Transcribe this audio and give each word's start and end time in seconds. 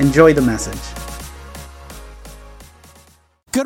Enjoy 0.00 0.32
the 0.32 0.40
message. 0.40 0.99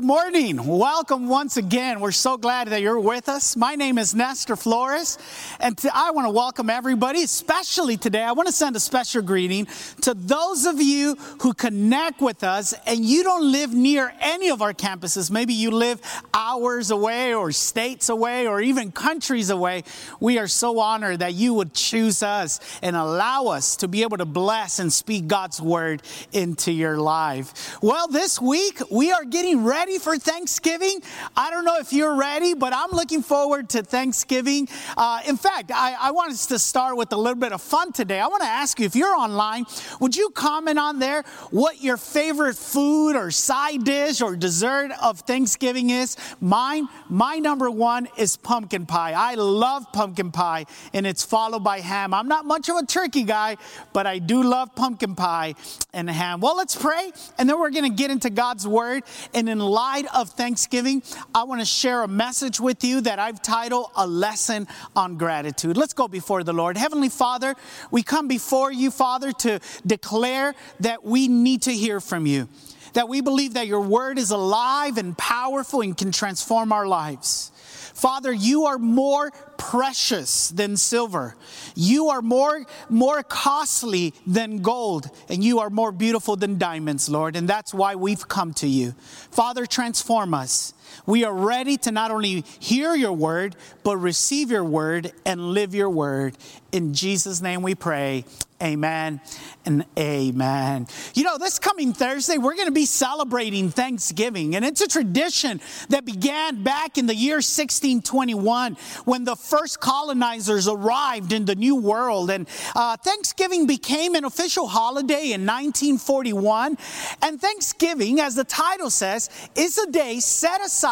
Good 0.04 0.08
morning. 0.08 0.66
Welcome 0.66 1.28
once 1.28 1.56
again. 1.56 1.98
We're 1.98 2.12
so 2.12 2.36
glad 2.36 2.68
that 2.68 2.82
you're 2.82 3.00
with 3.00 3.26
us. 3.26 3.56
My 3.56 3.74
name 3.74 3.96
is 3.96 4.14
Nestor 4.14 4.54
Flores, 4.54 5.16
and 5.60 5.80
I 5.94 6.10
want 6.10 6.26
to 6.26 6.30
welcome 6.30 6.68
everybody, 6.68 7.22
especially 7.22 7.96
today. 7.96 8.22
I 8.22 8.32
want 8.32 8.46
to 8.46 8.52
send 8.52 8.76
a 8.76 8.80
special 8.80 9.22
greeting 9.22 9.66
to 10.02 10.12
those 10.12 10.66
of 10.66 10.78
you 10.78 11.14
who 11.40 11.54
connect 11.54 12.20
with 12.20 12.44
us 12.44 12.74
and 12.86 13.02
you 13.02 13.22
don't 13.22 13.50
live 13.50 13.72
near 13.72 14.12
any 14.20 14.50
of 14.50 14.60
our 14.60 14.74
campuses. 14.74 15.30
Maybe 15.30 15.54
you 15.54 15.70
live 15.70 16.02
hours 16.34 16.90
away, 16.90 17.32
or 17.32 17.50
states 17.50 18.10
away, 18.10 18.46
or 18.46 18.60
even 18.60 18.92
countries 18.92 19.48
away. 19.48 19.84
We 20.20 20.38
are 20.38 20.48
so 20.48 20.80
honored 20.80 21.20
that 21.20 21.32
you 21.32 21.54
would 21.54 21.72
choose 21.72 22.22
us 22.22 22.60
and 22.82 22.94
allow 22.94 23.46
us 23.46 23.76
to 23.76 23.88
be 23.88 24.02
able 24.02 24.18
to 24.18 24.26
bless 24.26 24.80
and 24.80 24.92
speak 24.92 25.28
God's 25.28 25.62
word 25.62 26.02
into 26.30 26.72
your 26.72 26.98
life. 26.98 27.78
Well, 27.80 28.06
this 28.06 28.38
week 28.38 28.82
we 28.90 29.10
are 29.10 29.24
getting 29.24 29.64
ready 29.64 29.93
ready 29.94 30.02
for 30.02 30.18
Thanksgiving? 30.18 31.00
I 31.36 31.50
don't 31.50 31.64
know 31.64 31.78
if 31.78 31.92
you're 31.92 32.16
ready, 32.16 32.54
but 32.54 32.72
I'm 32.72 32.90
looking 32.90 33.22
forward 33.22 33.68
to 33.70 33.82
Thanksgiving. 33.82 34.68
Uh, 34.96 35.20
in 35.26 35.36
fact, 35.36 35.70
I, 35.72 35.94
I 36.00 36.10
want 36.10 36.32
us 36.32 36.46
to 36.46 36.58
start 36.58 36.96
with 36.96 37.12
a 37.12 37.16
little 37.16 37.38
bit 37.38 37.52
of 37.52 37.62
fun 37.62 37.92
today. 37.92 38.18
I 38.18 38.26
want 38.26 38.42
to 38.42 38.48
ask 38.48 38.80
you 38.80 38.86
if 38.86 38.96
you're 38.96 39.14
online, 39.14 39.66
would 40.00 40.16
you 40.16 40.30
comment 40.30 40.78
on 40.78 40.98
there 40.98 41.22
what 41.50 41.80
your 41.80 41.96
favorite 41.96 42.56
food 42.56 43.14
or 43.14 43.30
side 43.30 43.84
dish 43.84 44.20
or 44.20 44.34
dessert 44.34 44.90
of 45.00 45.20
Thanksgiving 45.20 45.90
is? 45.90 46.16
Mine, 46.40 46.88
my 47.08 47.38
number 47.38 47.70
one 47.70 48.08
is 48.16 48.36
pumpkin 48.36 48.86
pie. 48.86 49.12
I 49.12 49.34
love 49.34 49.92
pumpkin 49.92 50.32
pie, 50.32 50.66
and 50.92 51.06
it's 51.06 51.24
followed 51.24 51.62
by 51.62 51.80
ham. 51.80 52.14
I'm 52.14 52.26
not 52.26 52.46
much 52.46 52.68
of 52.68 52.76
a 52.76 52.84
turkey 52.84 53.22
guy, 53.22 53.58
but 53.92 54.06
I 54.06 54.18
do 54.18 54.42
love 54.42 54.74
pumpkin 54.74 55.14
pie 55.14 55.54
and 55.92 56.10
ham. 56.10 56.40
Well, 56.40 56.56
let's 56.56 56.74
pray, 56.74 57.12
and 57.38 57.48
then 57.48 57.60
we're 57.60 57.70
going 57.70 57.88
to 57.88 57.96
get 57.96 58.10
into 58.10 58.30
God's 58.30 58.66
word. 58.66 59.04
And 59.32 59.48
in 59.48 59.60
light 59.84 60.06
of 60.14 60.30
Thanksgiving, 60.30 61.02
I 61.34 61.44
want 61.44 61.60
to 61.60 61.66
share 61.66 62.04
a 62.04 62.08
message 62.08 62.58
with 62.58 62.82
you 62.84 63.02
that 63.02 63.18
I've 63.18 63.42
titled 63.42 63.90
A 63.96 64.06
Lesson 64.06 64.66
on 64.96 65.18
Gratitude. 65.18 65.76
Let's 65.76 65.92
go 65.92 66.08
before 66.08 66.42
the 66.42 66.54
Lord. 66.54 66.78
Heavenly 66.78 67.10
Father, 67.10 67.54
we 67.90 68.02
come 68.02 68.26
before 68.26 68.72
you, 68.72 68.90
Father, 68.90 69.30
to 69.32 69.60
declare 69.86 70.54
that 70.80 71.04
we 71.04 71.28
need 71.28 71.60
to 71.62 71.72
hear 71.74 72.00
from 72.00 72.24
you 72.24 72.48
that 72.94 73.08
we 73.08 73.20
believe 73.20 73.54
that 73.54 73.66
your 73.66 73.80
word 73.80 74.18
is 74.18 74.30
alive 74.30 74.98
and 74.98 75.16
powerful 75.16 75.80
and 75.82 75.96
can 75.96 76.10
transform 76.10 76.72
our 76.72 76.86
lives. 76.86 77.50
Father, 77.94 78.32
you 78.32 78.64
are 78.64 78.76
more 78.76 79.30
precious 79.56 80.48
than 80.48 80.76
silver. 80.76 81.36
You 81.76 82.08
are 82.08 82.22
more, 82.22 82.66
more 82.88 83.22
costly 83.22 84.14
than 84.26 84.62
gold, 84.62 85.08
and 85.28 85.44
you 85.44 85.60
are 85.60 85.70
more 85.70 85.92
beautiful 85.92 86.34
than 86.34 86.58
diamonds, 86.58 87.08
Lord. 87.08 87.36
And 87.36 87.48
that's 87.48 87.72
why 87.72 87.94
we've 87.94 88.26
come 88.26 88.52
to 88.54 88.66
you. 88.66 88.92
Father, 89.30 89.64
transform 89.64 90.34
us. 90.34 90.74
We 91.06 91.24
are 91.24 91.34
ready 91.34 91.76
to 91.78 91.90
not 91.90 92.10
only 92.10 92.44
hear 92.58 92.94
your 92.94 93.12
word, 93.12 93.56
but 93.82 93.96
receive 93.96 94.50
your 94.50 94.64
word 94.64 95.12
and 95.24 95.50
live 95.50 95.74
your 95.74 95.90
word. 95.90 96.36
In 96.72 96.94
Jesus' 96.94 97.40
name 97.40 97.62
we 97.62 97.74
pray. 97.74 98.24
Amen 98.62 99.20
and 99.66 99.84
amen. 99.98 100.86
You 101.14 101.24
know, 101.24 101.38
this 101.38 101.58
coming 101.58 101.92
Thursday, 101.92 102.38
we're 102.38 102.54
going 102.54 102.68
to 102.68 102.72
be 102.72 102.86
celebrating 102.86 103.68
Thanksgiving, 103.68 104.56
and 104.56 104.64
it's 104.64 104.80
a 104.80 104.88
tradition 104.88 105.60
that 105.88 106.04
began 106.04 106.62
back 106.62 106.96
in 106.96 107.06
the 107.06 107.14
year 107.14 107.36
1621 107.36 108.76
when 109.04 109.24
the 109.24 109.36
first 109.36 109.80
colonizers 109.80 110.66
arrived 110.68 111.32
in 111.32 111.44
the 111.44 111.54
New 111.56 111.76
World. 111.76 112.30
And 112.30 112.48
uh, 112.74 112.96
Thanksgiving 112.96 113.66
became 113.66 114.14
an 114.14 114.24
official 114.24 114.66
holiday 114.66 115.32
in 115.32 115.44
1941. 115.44 116.78
And 117.22 117.40
Thanksgiving, 117.40 118.20
as 118.20 118.34
the 118.34 118.44
title 118.44 118.88
says, 118.88 119.30
is 119.56 119.78
a 119.78 119.90
day 119.90 120.20
set 120.20 120.64
aside 120.64 120.83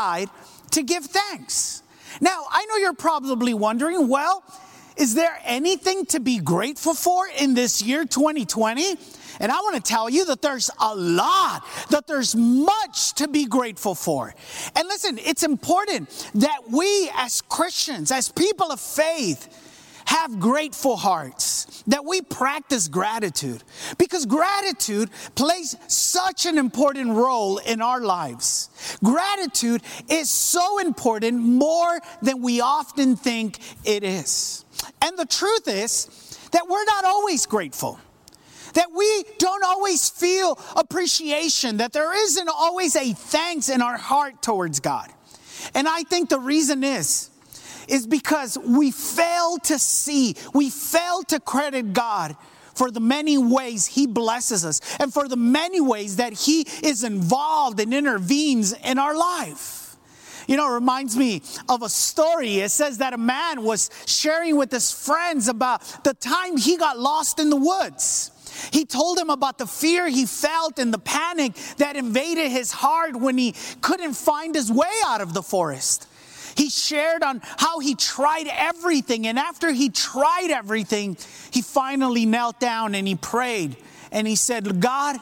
to 0.72 0.82
give 0.82 1.04
thanks. 1.04 1.82
Now, 2.20 2.44
I 2.50 2.64
know 2.66 2.76
you're 2.76 2.94
probably 2.94 3.54
wondering, 3.54 4.08
well, 4.08 4.42
is 4.96 5.14
there 5.14 5.38
anything 5.44 6.06
to 6.06 6.20
be 6.20 6.38
grateful 6.38 6.94
for 6.94 7.26
in 7.38 7.54
this 7.54 7.82
year 7.82 8.04
2020? 8.04 8.96
And 9.40 9.50
I 9.50 9.56
want 9.56 9.76
to 9.76 9.82
tell 9.82 10.10
you 10.10 10.26
that 10.26 10.42
there's 10.42 10.70
a 10.78 10.94
lot, 10.94 11.64
that 11.90 12.06
there's 12.06 12.36
much 12.36 13.14
to 13.14 13.28
be 13.28 13.46
grateful 13.46 13.94
for. 13.94 14.34
And 14.76 14.86
listen, 14.88 15.18
it's 15.18 15.42
important 15.42 16.08
that 16.34 16.60
we 16.70 17.10
as 17.16 17.40
Christians, 17.42 18.12
as 18.12 18.30
people 18.30 18.70
of 18.70 18.80
faith, 18.80 19.61
have 20.06 20.40
grateful 20.40 20.96
hearts, 20.96 21.82
that 21.86 22.04
we 22.04 22.20
practice 22.20 22.88
gratitude, 22.88 23.62
because 23.98 24.26
gratitude 24.26 25.10
plays 25.34 25.76
such 25.88 26.46
an 26.46 26.58
important 26.58 27.10
role 27.10 27.58
in 27.58 27.80
our 27.80 28.00
lives. 28.00 28.70
Gratitude 29.02 29.82
is 30.08 30.30
so 30.30 30.78
important 30.78 31.40
more 31.40 32.00
than 32.20 32.42
we 32.42 32.60
often 32.60 33.16
think 33.16 33.58
it 33.84 34.04
is. 34.04 34.64
And 35.00 35.18
the 35.18 35.26
truth 35.26 35.68
is 35.68 36.38
that 36.52 36.68
we're 36.68 36.84
not 36.84 37.04
always 37.04 37.46
grateful. 37.46 37.98
That 38.74 38.90
we 38.92 39.24
don't 39.38 39.64
always 39.64 40.08
feel 40.08 40.58
appreciation, 40.76 41.76
that 41.76 41.92
there 41.92 42.14
isn't 42.24 42.48
always 42.48 42.96
a 42.96 43.12
thanks 43.12 43.68
in 43.68 43.82
our 43.82 43.98
heart 43.98 44.42
towards 44.42 44.80
God. 44.80 45.10
And 45.74 45.86
I 45.86 46.04
think 46.04 46.30
the 46.30 46.40
reason 46.40 46.82
is, 46.82 47.28
is 47.88 48.06
because 48.06 48.58
we 48.58 48.90
fail 48.90 49.58
to 49.58 49.78
see, 49.78 50.36
we 50.54 50.70
fail 50.70 51.22
to 51.24 51.40
credit 51.40 51.92
God 51.92 52.36
for 52.74 52.90
the 52.90 53.00
many 53.00 53.38
ways 53.38 53.86
He 53.86 54.06
blesses 54.06 54.64
us 54.64 54.80
and 54.98 55.12
for 55.12 55.28
the 55.28 55.36
many 55.36 55.80
ways 55.80 56.16
that 56.16 56.32
He 56.32 56.62
is 56.82 57.04
involved 57.04 57.80
and 57.80 57.92
intervenes 57.92 58.72
in 58.72 58.98
our 58.98 59.16
life. 59.16 59.82
You 60.46 60.56
know, 60.56 60.68
it 60.70 60.74
reminds 60.74 61.16
me 61.16 61.42
of 61.68 61.82
a 61.82 61.88
story. 61.88 62.58
It 62.58 62.70
says 62.70 62.98
that 62.98 63.12
a 63.12 63.18
man 63.18 63.62
was 63.62 63.90
sharing 64.06 64.56
with 64.56 64.72
his 64.72 64.90
friends 64.90 65.48
about 65.48 66.04
the 66.04 66.14
time 66.14 66.56
he 66.56 66.76
got 66.76 66.98
lost 66.98 67.38
in 67.38 67.50
the 67.50 67.56
woods. 67.56 68.30
He 68.72 68.84
told 68.84 69.18
him 69.18 69.30
about 69.30 69.58
the 69.58 69.66
fear 69.66 70.08
he 70.08 70.26
felt 70.26 70.78
and 70.78 70.92
the 70.92 70.98
panic 70.98 71.54
that 71.78 71.96
invaded 71.96 72.50
his 72.50 72.70
heart 72.70 73.16
when 73.16 73.38
he 73.38 73.54
couldn't 73.80 74.14
find 74.14 74.54
his 74.54 74.70
way 74.70 74.90
out 75.06 75.20
of 75.20 75.32
the 75.32 75.42
forest. 75.42 76.06
He 76.54 76.68
shared 76.70 77.22
on 77.22 77.40
how 77.42 77.78
he 77.78 77.94
tried 77.94 78.46
everything, 78.48 79.26
and 79.26 79.38
after 79.38 79.72
he 79.72 79.88
tried 79.88 80.50
everything, 80.50 81.16
he 81.50 81.62
finally 81.62 82.26
knelt 82.26 82.60
down 82.60 82.94
and 82.94 83.06
he 83.06 83.14
prayed 83.14 83.76
and 84.12 84.26
he 84.26 84.36
said, 84.36 84.80
God, 84.80 85.16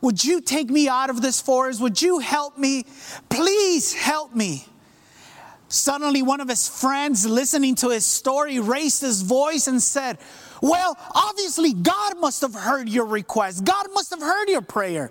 would 0.00 0.22
you 0.22 0.40
take 0.40 0.68
me 0.68 0.88
out 0.88 1.10
of 1.10 1.22
this 1.22 1.40
forest? 1.40 1.80
Would 1.80 2.02
you 2.02 2.18
help 2.18 2.58
me? 2.58 2.84
Please 3.28 3.94
help 3.94 4.34
me. 4.34 4.66
Suddenly, 5.68 6.22
one 6.22 6.40
of 6.40 6.48
his 6.48 6.68
friends, 6.68 7.26
listening 7.26 7.74
to 7.76 7.90
his 7.90 8.06
story, 8.06 8.58
raised 8.58 9.02
his 9.02 9.22
voice 9.22 9.66
and 9.66 9.82
said, 9.82 10.18
Well, 10.62 10.96
obviously, 11.14 11.72
God 11.74 12.18
must 12.18 12.40
have 12.40 12.54
heard 12.54 12.88
your 12.88 13.04
request. 13.04 13.64
God 13.64 13.86
must 13.92 14.10
have 14.10 14.20
heard 14.20 14.48
your 14.48 14.62
prayer. 14.62 15.10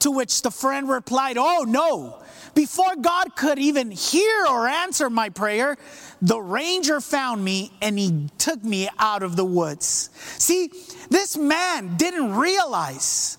To 0.00 0.10
which 0.10 0.42
the 0.42 0.50
friend 0.50 0.88
replied, 0.88 1.38
Oh, 1.38 1.64
no. 1.66 2.22
Before 2.56 2.96
God 2.96 3.36
could 3.36 3.58
even 3.58 3.90
hear 3.90 4.46
or 4.46 4.66
answer 4.66 5.10
my 5.10 5.28
prayer, 5.28 5.76
the 6.22 6.40
ranger 6.40 7.02
found 7.02 7.44
me 7.44 7.70
and 7.82 7.98
he 7.98 8.30
took 8.38 8.64
me 8.64 8.88
out 8.98 9.22
of 9.22 9.36
the 9.36 9.44
woods. 9.44 10.08
See, 10.38 10.70
this 11.10 11.36
man 11.36 11.98
didn't 11.98 12.34
realize 12.34 13.36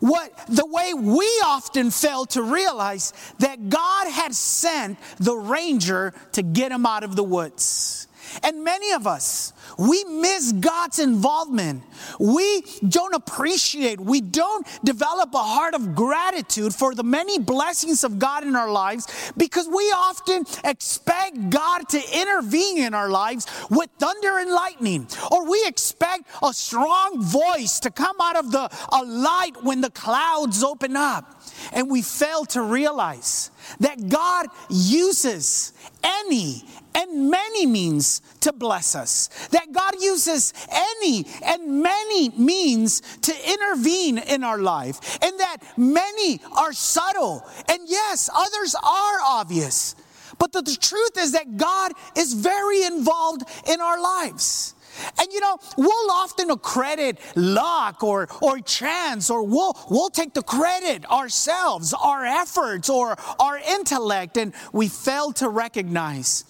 what 0.00 0.32
the 0.48 0.64
way 0.64 0.94
we 0.94 1.26
often 1.44 1.90
fail 1.90 2.24
to 2.26 2.42
realize 2.42 3.12
that 3.38 3.68
God 3.68 4.08
had 4.08 4.34
sent 4.34 4.98
the 5.18 5.36
ranger 5.36 6.14
to 6.32 6.42
get 6.42 6.72
him 6.72 6.86
out 6.86 7.04
of 7.04 7.16
the 7.16 7.22
woods. 7.22 8.08
And 8.42 8.64
many 8.64 8.92
of 8.92 9.06
us, 9.06 9.52
we 9.78 10.04
miss 10.04 10.52
God's 10.52 10.98
involvement. 10.98 11.82
We 12.18 12.62
don't 12.86 13.14
appreciate, 13.14 14.00
we 14.00 14.20
don't 14.20 14.66
develop 14.84 15.34
a 15.34 15.38
heart 15.38 15.74
of 15.74 15.94
gratitude 15.94 16.74
for 16.74 16.94
the 16.94 17.02
many 17.02 17.38
blessings 17.38 18.04
of 18.04 18.18
God 18.18 18.44
in 18.44 18.56
our 18.56 18.70
lives 18.70 19.06
because 19.36 19.68
we 19.68 19.84
often 19.92 20.44
expect 20.64 21.50
God 21.50 21.88
to 21.90 22.02
intervene 22.20 22.78
in 22.78 22.94
our 22.94 23.08
lives 23.08 23.46
with 23.70 23.90
thunder 23.98 24.38
and 24.38 24.50
lightning, 24.50 25.06
or 25.30 25.48
we 25.48 25.64
expect 25.66 26.28
a 26.42 26.52
strong 26.52 27.22
voice 27.22 27.80
to 27.80 27.90
come 27.90 28.16
out 28.20 28.36
of 28.36 28.50
the 28.52 28.70
a 28.92 29.04
light 29.04 29.62
when 29.62 29.80
the 29.80 29.90
clouds 29.90 30.62
open 30.62 30.96
up. 30.96 31.42
And 31.72 31.90
we 31.90 32.02
fail 32.02 32.44
to 32.46 32.62
realize 32.62 33.50
that 33.80 34.08
God 34.08 34.46
uses 34.68 35.72
any 36.02 36.64
and 36.94 37.30
many 37.30 37.66
means 37.66 38.22
to 38.40 38.52
bless 38.52 38.94
us. 38.94 39.28
That 39.48 39.72
God 39.72 40.00
uses 40.00 40.52
any 40.70 41.26
and 41.44 41.82
many 41.82 42.30
means 42.30 43.00
to 43.22 43.34
intervene 43.50 44.18
in 44.18 44.44
our 44.44 44.58
life. 44.58 45.18
And 45.22 45.38
that 45.40 45.58
many 45.76 46.40
are 46.56 46.72
subtle. 46.72 47.44
And 47.68 47.80
yes, 47.86 48.30
others 48.34 48.74
are 48.76 49.18
obvious. 49.22 49.96
But 50.38 50.52
the, 50.52 50.62
the 50.62 50.76
truth 50.76 51.18
is 51.18 51.32
that 51.32 51.56
God 51.56 51.92
is 52.16 52.32
very 52.32 52.84
involved 52.84 53.42
in 53.66 53.80
our 53.80 54.00
lives. 54.00 54.74
And 55.18 55.32
you 55.32 55.40
know, 55.40 55.58
we'll 55.76 56.10
often 56.10 56.50
accredit 56.50 57.18
luck 57.34 58.04
or, 58.04 58.28
or 58.40 58.60
chance, 58.60 59.28
or 59.28 59.42
we'll, 59.42 59.76
we'll 59.90 60.10
take 60.10 60.34
the 60.34 60.42
credit 60.42 61.04
ourselves, 61.10 61.92
our 61.92 62.24
efforts, 62.24 62.88
or 62.88 63.16
our 63.40 63.58
intellect, 63.58 64.36
and 64.36 64.54
we 64.72 64.86
fail 64.86 65.32
to 65.32 65.48
recognize 65.48 66.44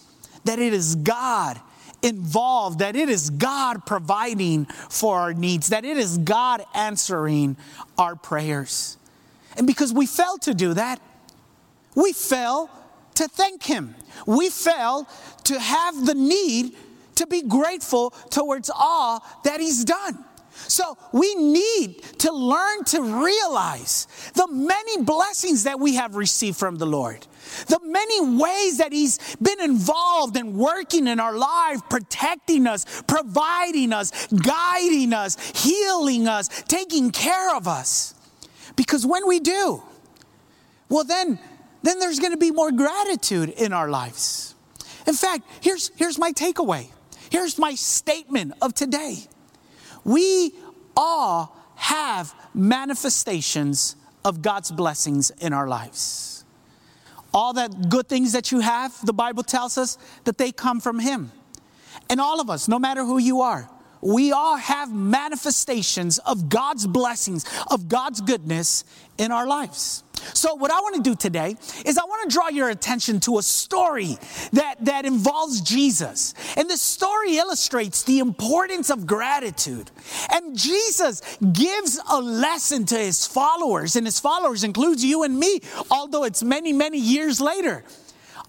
that 0.44 0.58
it 0.58 0.72
is 0.72 0.94
God 0.96 1.60
involved, 2.02 2.80
that 2.80 2.96
it 2.96 3.08
is 3.08 3.30
God 3.30 3.86
providing 3.86 4.66
for 4.66 5.18
our 5.18 5.32
needs, 5.32 5.68
that 5.68 5.84
it 5.84 5.96
is 5.96 6.18
God 6.18 6.62
answering 6.74 7.56
our 7.96 8.14
prayers. 8.14 8.98
And 9.56 9.66
because 9.66 9.92
we 9.92 10.06
fail 10.06 10.36
to 10.38 10.54
do 10.54 10.74
that, 10.74 11.00
we 11.94 12.12
fail 12.12 12.70
to 13.14 13.28
thank 13.28 13.62
Him. 13.62 13.94
We 14.26 14.50
fail 14.50 15.08
to 15.44 15.58
have 15.58 16.06
the 16.06 16.14
need 16.14 16.76
to 17.16 17.26
be 17.26 17.42
grateful 17.42 18.10
towards 18.30 18.70
all 18.74 19.24
that 19.44 19.60
He's 19.60 19.84
done. 19.84 20.24
So 20.54 20.96
we 21.12 21.34
need 21.34 22.02
to 22.18 22.32
learn 22.32 22.84
to 22.84 23.02
realize 23.02 24.06
the 24.34 24.46
many 24.48 25.02
blessings 25.02 25.64
that 25.64 25.80
we 25.80 25.94
have 25.96 26.16
received 26.16 26.56
from 26.56 26.76
the 26.76 26.86
Lord, 26.86 27.26
the 27.66 27.80
many 27.82 28.36
ways 28.38 28.78
that 28.78 28.92
He's 28.92 29.18
been 29.36 29.60
involved 29.60 30.36
in 30.36 30.56
working 30.56 31.06
in 31.06 31.20
our 31.20 31.36
life, 31.36 31.80
protecting 31.88 32.66
us, 32.66 33.02
providing 33.06 33.92
us, 33.92 34.26
guiding 34.28 35.12
us, 35.12 35.36
healing 35.62 36.28
us, 36.28 36.48
taking 36.64 37.10
care 37.10 37.54
of 37.56 37.68
us. 37.68 38.14
Because 38.76 39.06
when 39.06 39.26
we 39.26 39.40
do, 39.40 39.82
well, 40.88 41.04
then, 41.04 41.38
then 41.82 41.98
there's 41.98 42.18
going 42.20 42.32
to 42.32 42.38
be 42.38 42.50
more 42.50 42.72
gratitude 42.72 43.50
in 43.50 43.72
our 43.72 43.88
lives. 43.88 44.54
In 45.06 45.14
fact, 45.14 45.44
here's, 45.60 45.90
here's 45.96 46.18
my 46.18 46.32
takeaway. 46.32 46.88
Here's 47.30 47.58
my 47.58 47.74
statement 47.74 48.54
of 48.62 48.74
today 48.74 49.26
we 50.04 50.52
all 50.96 51.56
have 51.76 52.34
manifestations 52.54 53.96
of 54.24 54.42
God's 54.42 54.70
blessings 54.70 55.30
in 55.40 55.52
our 55.52 55.66
lives. 55.66 56.33
All 57.34 57.52
that 57.54 57.88
good 57.90 58.08
things 58.08 58.32
that 58.32 58.52
you 58.52 58.60
have, 58.60 58.94
the 59.04 59.12
Bible 59.12 59.42
tells 59.42 59.76
us 59.76 59.98
that 60.22 60.38
they 60.38 60.52
come 60.52 60.80
from 60.80 61.00
Him. 61.00 61.32
And 62.08 62.20
all 62.20 62.40
of 62.40 62.48
us, 62.48 62.68
no 62.68 62.78
matter 62.78 63.04
who 63.04 63.18
you 63.18 63.40
are, 63.40 63.68
we 64.04 64.32
all 64.32 64.56
have 64.56 64.94
manifestations 64.94 66.18
of 66.18 66.48
God's 66.48 66.86
blessings, 66.86 67.44
of 67.70 67.88
God's 67.88 68.20
goodness 68.20 68.84
in 69.16 69.32
our 69.32 69.46
lives. 69.46 70.04
So, 70.32 70.54
what 70.54 70.70
I 70.70 70.80
want 70.80 70.96
to 70.96 71.02
do 71.02 71.16
today 71.16 71.56
is 71.84 71.98
I 71.98 72.04
want 72.04 72.28
to 72.28 72.34
draw 72.34 72.48
your 72.48 72.68
attention 72.68 73.20
to 73.20 73.38
a 73.38 73.42
story 73.42 74.16
that, 74.52 74.76
that 74.84 75.04
involves 75.04 75.60
Jesus. 75.60 76.34
And 76.56 76.68
this 76.68 76.80
story 76.80 77.36
illustrates 77.36 78.04
the 78.04 78.20
importance 78.20 78.90
of 78.90 79.06
gratitude. 79.06 79.90
And 80.30 80.56
Jesus 80.56 81.20
gives 81.52 82.00
a 82.10 82.20
lesson 82.20 82.86
to 82.86 82.96
his 82.96 83.26
followers, 83.26 83.96
and 83.96 84.06
his 84.06 84.20
followers 84.20 84.64
includes 84.64 85.04
you 85.04 85.24
and 85.24 85.38
me, 85.38 85.60
although 85.90 86.24
it's 86.24 86.42
many, 86.42 86.72
many 86.72 86.98
years 86.98 87.40
later. 87.40 87.84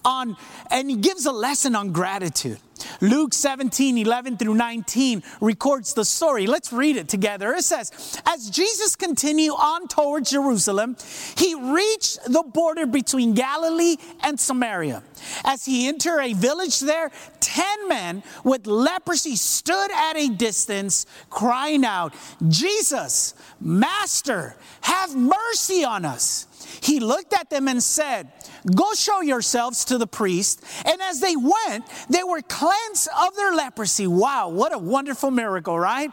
On, 0.05 0.37
and 0.71 0.89
he 0.89 0.95
gives 0.95 1.25
a 1.25 1.31
lesson 1.31 1.75
on 1.75 1.91
gratitude. 1.91 2.59
Luke 3.01 3.33
17, 3.33 3.97
11 3.97 4.37
through 4.37 4.53
19 4.53 5.23
records 5.41 5.93
the 5.93 6.05
story. 6.05 6.47
Let's 6.47 6.71
read 6.71 6.97
it 6.97 7.07
together. 7.07 7.53
It 7.53 7.63
says, 7.63 8.21
As 8.25 8.49
Jesus 8.49 8.95
continued 8.95 9.55
on 9.55 9.87
towards 9.87 10.31
Jerusalem, 10.31 10.97
he 11.37 11.55
reached 11.55 12.19
the 12.25 12.43
border 12.43 12.85
between 12.85 13.33
Galilee 13.33 13.97
and 14.21 14.39
Samaria. 14.39 15.03
As 15.43 15.65
he 15.65 15.87
entered 15.87 16.19
a 16.19 16.33
village 16.33 16.79
there, 16.79 17.11
10 17.39 17.87
men 17.87 18.23
with 18.43 18.67
leprosy 18.67 19.35
stood 19.35 19.91
at 19.91 20.17
a 20.17 20.29
distance, 20.29 21.05
crying 21.29 21.85
out, 21.85 22.13
Jesus, 22.47 23.33
Master, 23.59 24.55
have 24.81 25.15
mercy 25.15 25.83
on 25.83 26.05
us. 26.05 26.47
He 26.81 26.99
looked 26.99 27.33
at 27.33 27.49
them 27.49 27.67
and 27.67 27.81
said, 27.81 28.31
Go 28.73 28.93
show 28.93 29.21
yourselves 29.21 29.85
to 29.85 29.97
the 29.97 30.07
priest. 30.07 30.63
And 30.85 31.01
as 31.01 31.19
they 31.19 31.35
went, 31.35 31.85
they 32.09 32.23
were 32.23 32.41
cleansed 32.41 33.09
of 33.19 33.35
their 33.35 33.53
leprosy. 33.53 34.07
Wow, 34.07 34.49
what 34.49 34.73
a 34.73 34.77
wonderful 34.77 35.31
miracle, 35.31 35.77
right? 35.77 36.11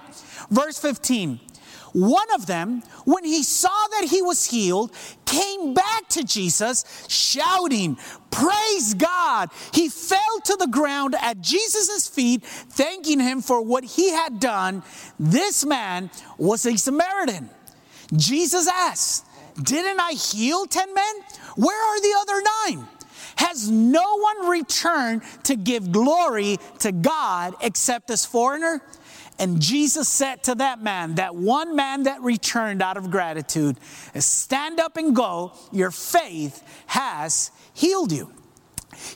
Verse 0.50 0.78
15. 0.78 1.40
One 1.93 2.32
of 2.34 2.46
them, 2.46 2.82
when 3.04 3.25
he 3.25 3.43
saw 3.43 3.69
that 3.69 4.08
he 4.08 4.22
was 4.22 4.46
healed, 4.46 4.94
came 5.26 5.75
back 5.75 6.08
to 6.10 6.25
Jesus 6.25 6.84
shouting, 7.08 7.99
Praise 8.31 8.94
God. 8.94 9.50
He 9.75 9.90
fell 9.90 10.40
to 10.46 10.56
the 10.56 10.69
ground 10.69 11.14
at 11.20 11.40
Jesus' 11.43 12.08
feet, 12.08 12.44
thanking 12.44 13.20
him 13.20 13.43
for 13.43 13.60
what 13.60 13.84
he 13.84 14.10
had 14.10 14.40
done. 14.40 14.82
This 15.19 15.66
man 15.66 16.10
was 16.38 16.64
a 16.64 16.76
Samaritan. 16.76 17.50
Jesus 18.16 18.66
asked, 18.66 19.26
Didn't 19.60 20.00
I 20.00 20.12
heal 20.12 20.66
10 20.66 20.94
men? 20.94 21.14
Where 21.56 21.82
are 21.82 22.00
the 22.00 22.14
other 22.20 22.43
nine? 22.78 22.88
Has 23.37 23.70
no 23.70 24.19
one 24.19 24.49
returned 24.49 25.22
to 25.44 25.56
give 25.56 25.90
glory 25.90 26.58
to 26.81 26.93
God 26.93 27.54
except 27.60 28.08
this 28.08 28.25
foreigner? 28.25 28.82
And 29.38 29.60
Jesus 29.60 30.08
said 30.08 30.44
to 30.44 30.54
that 30.56 30.82
man, 30.82 31.16
that 31.16 31.34
one 31.34 31.75
man 31.75 32.04
that 32.04 32.20
returned 32.22 32.82
out 32.82 32.96
of 32.96 33.10
gratitude, 33.10 33.78
Stand 34.14 34.78
up 34.78 34.96
and 34.96 35.16
go, 35.16 35.52
your 35.72 35.90
faith 35.90 36.62
has 36.87 37.50
healed 37.75 38.12
you. 38.12 38.31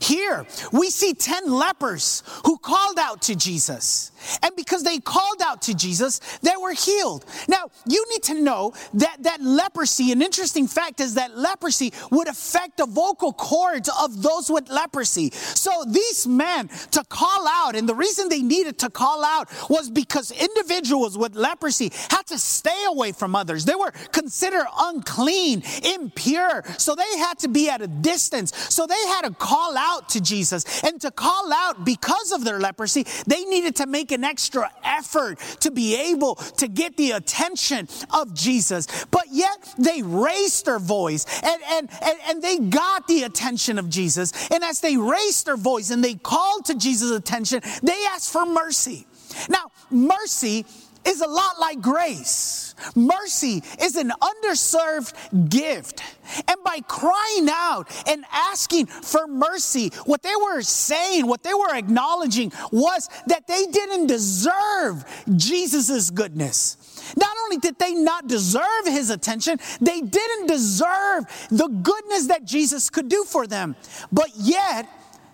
Here, 0.01 0.47
we 0.73 0.91
see 0.91 1.15
10 1.15 1.51
lepers 1.51 2.23
who 2.45 2.59
called 2.59 2.99
out 2.99 3.23
to 3.23 3.37
Jesus. 3.37 4.13
And 4.43 4.55
because 4.57 4.83
they 4.83 4.99
called 4.99 5.41
out 5.43 5.63
to 5.63 5.75
Jesus, 5.75 6.21
they 6.43 6.57
were 6.61 6.73
healed. 6.73 7.25
Now, 7.49 7.71
you 7.89 8.05
need 8.11 8.23
to 8.25 8.41
know 8.41 8.73
that 8.95 9.23
that 9.23 9.41
leprosy, 9.43 10.13
an 10.13 10.23
interesting 10.23 10.67
fact 10.67 11.01
is 11.01 11.15
that 11.15 11.37
leprosy 11.37 11.93
would 12.11 12.29
affect 12.29 12.79
the 12.79 12.87
vocal 12.87 13.33
cords 13.33 13.89
of 14.01 14.23
those 14.23 14.51
with 14.51 14.69
leprosy. 14.69 15.31
So 15.31 15.85
these 15.87 16.27
men 16.27 16.69
to 16.93 17.05
call 17.05 17.47
out, 17.49 17.77
and 17.77 17.89
the 17.89 17.95
reason 17.95 18.29
they 18.29 18.43
needed 18.43 18.79
to 18.81 18.91
call 18.91 19.25
out 19.25 19.49
was 19.71 19.91
because 19.91 20.31
individuals 20.31 21.17
with 21.17 21.35
leprosy 21.35 21.93
had 22.11 22.27
to 22.27 22.39
stay 22.39 22.85
away 22.87 23.13
from 23.13 23.35
others. 23.35 23.65
They 23.65 23.75
were 23.75 23.93
considered 24.13 24.67
unclean, 24.79 25.63
impure. 25.85 26.65
So 26.79 26.95
they 26.95 27.19
had 27.19 27.39
to 27.41 27.49
be 27.49 27.69
at 27.69 27.81
a 27.81 27.87
distance. 27.87 28.53
So 28.75 28.87
they 28.87 28.95
had 29.09 29.23
to 29.23 29.31
call 29.31 29.76
out 29.77 30.11
to 30.11 30.21
Jesus. 30.21 30.83
And 30.83 31.01
to 31.01 31.11
call 31.11 31.53
out 31.53 31.85
because 31.85 32.33
of 32.33 32.45
their 32.45 32.59
leprosy, 32.59 33.07
they 33.27 33.45
needed 33.45 33.77
to 33.77 33.87
make 33.87 34.13
an 34.13 34.25
extra 34.25 34.71
effort 34.85 35.39
to 35.61 35.71
be 35.71 36.11
able 36.11 36.35
to 36.35 36.69
get 36.69 36.97
the 36.97 37.13
attention 37.13 37.89
of 38.13 38.35
Jesus. 38.35 39.07
But 39.11 39.27
yet 39.31 39.75
they 39.79 40.03
raised 40.03 40.67
their 40.67 40.79
voice 40.79 41.27
and, 41.43 41.63
and, 41.71 41.89
and, 42.03 42.19
and 42.29 42.43
they 42.43 42.59
got 42.59 43.07
the 43.07 43.23
attention 43.25 43.79
of 43.79 43.89
Jesus. 43.89 44.33
And 44.51 44.65
as 44.65 44.81
they 44.81 44.97
raised 44.97 45.47
their 45.47 45.57
voice 45.57 45.91
and 45.91 46.03
they 46.03 46.15
called 46.15 46.67
to 46.67 46.75
Jesus' 46.75 47.11
attention, 47.11 47.61
they 47.83 48.05
asked 48.11 48.33
for 48.33 48.47
mercy. 48.47 49.07
Now, 49.49 49.71
mercy 49.91 50.65
is 51.07 51.21
a 51.21 51.27
lot 51.27 51.59
like 51.61 51.81
grace. 51.81 52.75
Mercy 52.95 53.63
is 53.81 53.97
an 53.97 54.13
underserved 54.21 55.49
gift. 55.49 56.03
And 56.49 56.57
by 56.65 56.81
crying 56.81 57.49
out 57.51 57.91
and 58.07 58.25
asking 58.33 58.87
for 58.87 59.27
mercy, 59.27 59.91
what 60.05 60.23
they 60.23 60.35
were 60.37 60.63
saying, 60.63 61.27
what 61.27 61.43
they 61.43 61.55
were 61.55 61.75
acknowledging 61.75 62.53
was 62.71 63.09
that 63.29 63.47
they 63.47 63.67
didn't 63.67 64.09
deserve 64.09 65.05
Jesus' 65.37 66.11
goodness. 66.11 66.77
Not 67.17 67.37
only 67.45 67.59
did 67.59 67.79
they 67.79 67.95
not 67.95 68.27
deserve 68.27 68.85
his 68.85 69.11
attention, 69.11 69.59
they 69.81 70.01
didn't 70.01 70.47
deserve 70.49 71.25
the 71.51 71.69
goodness 71.69 72.27
that 72.27 72.45
Jesus 72.45 72.91
could 72.91 73.09
do 73.09 73.25
for 73.25 73.47
them, 73.47 73.77
but 74.13 74.31
yet 74.37 74.89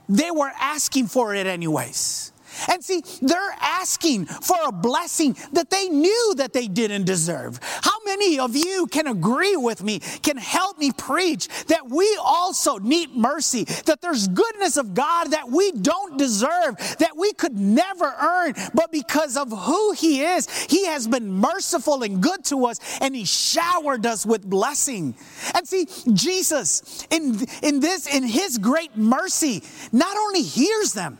they 0.09 0.31
were 0.31 0.53
asking 0.61 1.07
for 1.07 1.35
it 1.35 1.47
anyways. 1.47 2.32
And 2.69 2.85
see, 2.85 3.03
they're 3.21 3.57
asking 3.61 4.27
for 4.27 4.57
a 4.67 4.73
blessing 4.73 5.37
that 5.53 5.71
they 5.71 5.89
knew 5.89 6.35
that 6.37 6.53
they 6.53 6.69
didn't 6.69 7.05
deserve. 7.05 7.59
How 7.63 7.99
many 8.05 8.39
of 8.39 8.57
you 8.57 8.87
can 8.87 9.07
agree 9.07 9.57
with 9.57 9.83
me, 9.83 10.01
can 10.01 10.37
help 10.37 10.79
me 10.79 10.93
preach 10.93 11.49
that 11.67 11.89
we 11.89 12.19
also 12.23 12.79
need 12.79 13.15
mercy, 13.15 13.65
that 13.65 14.01
there's 14.01 14.29
goodness 14.29 14.77
of 14.77 14.95
God 14.95 15.31
that 15.31 15.51
we 15.51 15.73
don't 15.73 16.19
deserve, 16.19 16.77
that 16.99 17.17
we 17.17 17.33
could 17.33 17.57
never 17.57 18.15
earn, 18.21 18.55
but 18.75 18.93
because 18.93 19.37
of 19.37 19.51
who 19.51 19.93
He 19.93 20.23
is, 20.23 20.49
He 20.67 20.87
has 20.87 21.07
been 21.07 21.31
merciful 21.31 22.03
and 22.03 22.23
good 22.23 22.45
to 22.47 22.67
us, 22.67 22.79
and 23.01 23.15
He 23.15 23.25
showered 23.25 24.07
us 24.07 24.27
with 24.27 24.49
blessing. 24.49 25.15
And 25.55 25.67
see, 25.67 25.87
Jesus, 26.13 27.07
in, 27.11 27.47
in 27.63 27.81
this, 27.81 28.07
in 28.07 28.25
His 28.25 28.59
great 28.59 28.97
mercy, 28.97 29.63
not 29.93 30.17
only 30.17 30.43
hears 30.43 30.93
them, 30.93 31.19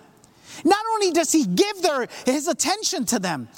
not 0.65 0.85
only 0.95 1.11
does 1.11 1.33
he 1.33 1.47
give 1.47 1.83
their, 1.83 2.09
his 2.27 2.49
attention 2.49 3.05
to 3.07 3.19
them, 3.19 3.49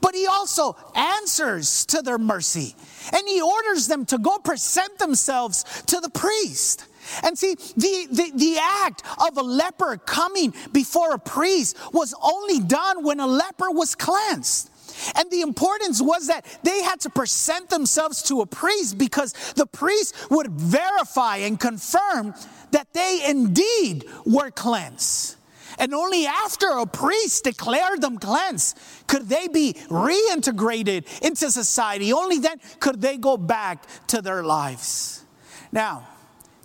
but 0.00 0.14
he 0.14 0.26
also 0.26 0.76
answers 0.94 1.86
to 1.86 2.02
their 2.02 2.18
mercy. 2.18 2.74
And 3.12 3.28
he 3.28 3.40
orders 3.40 3.86
them 3.86 4.06
to 4.06 4.18
go 4.18 4.38
present 4.38 4.98
themselves 4.98 5.64
to 5.86 6.00
the 6.00 6.10
priest. 6.10 6.86
And 7.22 7.38
see, 7.38 7.54
the, 7.54 8.08
the, 8.10 8.32
the, 8.34 8.58
act 8.58 9.02
of 9.18 9.36
a 9.36 9.42
leper 9.42 9.98
coming 9.98 10.54
before 10.72 11.12
a 11.12 11.18
priest 11.18 11.76
was 11.92 12.14
only 12.22 12.60
done 12.60 13.04
when 13.04 13.20
a 13.20 13.26
leper 13.26 13.70
was 13.70 13.94
cleansed. 13.94 14.70
And 15.16 15.30
the 15.30 15.42
importance 15.42 16.00
was 16.00 16.28
that 16.28 16.46
they 16.62 16.82
had 16.82 17.00
to 17.00 17.10
present 17.10 17.68
themselves 17.68 18.22
to 18.24 18.40
a 18.40 18.46
priest 18.46 18.96
because 18.96 19.32
the 19.54 19.66
priest 19.66 20.14
would 20.30 20.50
verify 20.50 21.38
and 21.38 21.60
confirm 21.60 22.34
that 22.70 22.92
they 22.94 23.22
indeed 23.26 24.04
were 24.24 24.50
cleansed. 24.50 25.36
And 25.78 25.94
only 25.94 26.26
after 26.26 26.68
a 26.68 26.86
priest 26.86 27.44
declared 27.44 28.00
them 28.00 28.18
cleansed 28.18 28.78
could 29.06 29.28
they 29.28 29.48
be 29.48 29.74
reintegrated 29.88 31.22
into 31.22 31.50
society. 31.50 32.12
Only 32.12 32.38
then 32.38 32.60
could 32.80 33.00
they 33.00 33.16
go 33.16 33.36
back 33.36 33.84
to 34.08 34.22
their 34.22 34.42
lives. 34.42 35.24
Now, 35.72 36.06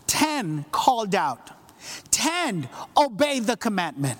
10 0.08 0.66
called 0.72 1.16
out, 1.16 1.52
10 2.12 2.70
obeyed 2.98 3.44
the 3.44 3.58
commandment. 3.58 4.20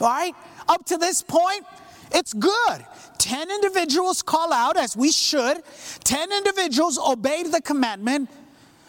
All 0.00 0.08
right? 0.08 0.34
Up 0.68 0.84
to 0.86 0.96
this 0.96 1.22
point, 1.22 1.64
it's 2.12 2.32
good. 2.32 2.84
10 3.18 3.50
individuals 3.50 4.22
call 4.22 4.52
out 4.52 4.76
as 4.76 4.96
we 4.96 5.10
should, 5.12 5.62
10 6.04 6.32
individuals 6.32 6.98
obeyed 6.98 7.46
the 7.46 7.60
commandment. 7.60 8.30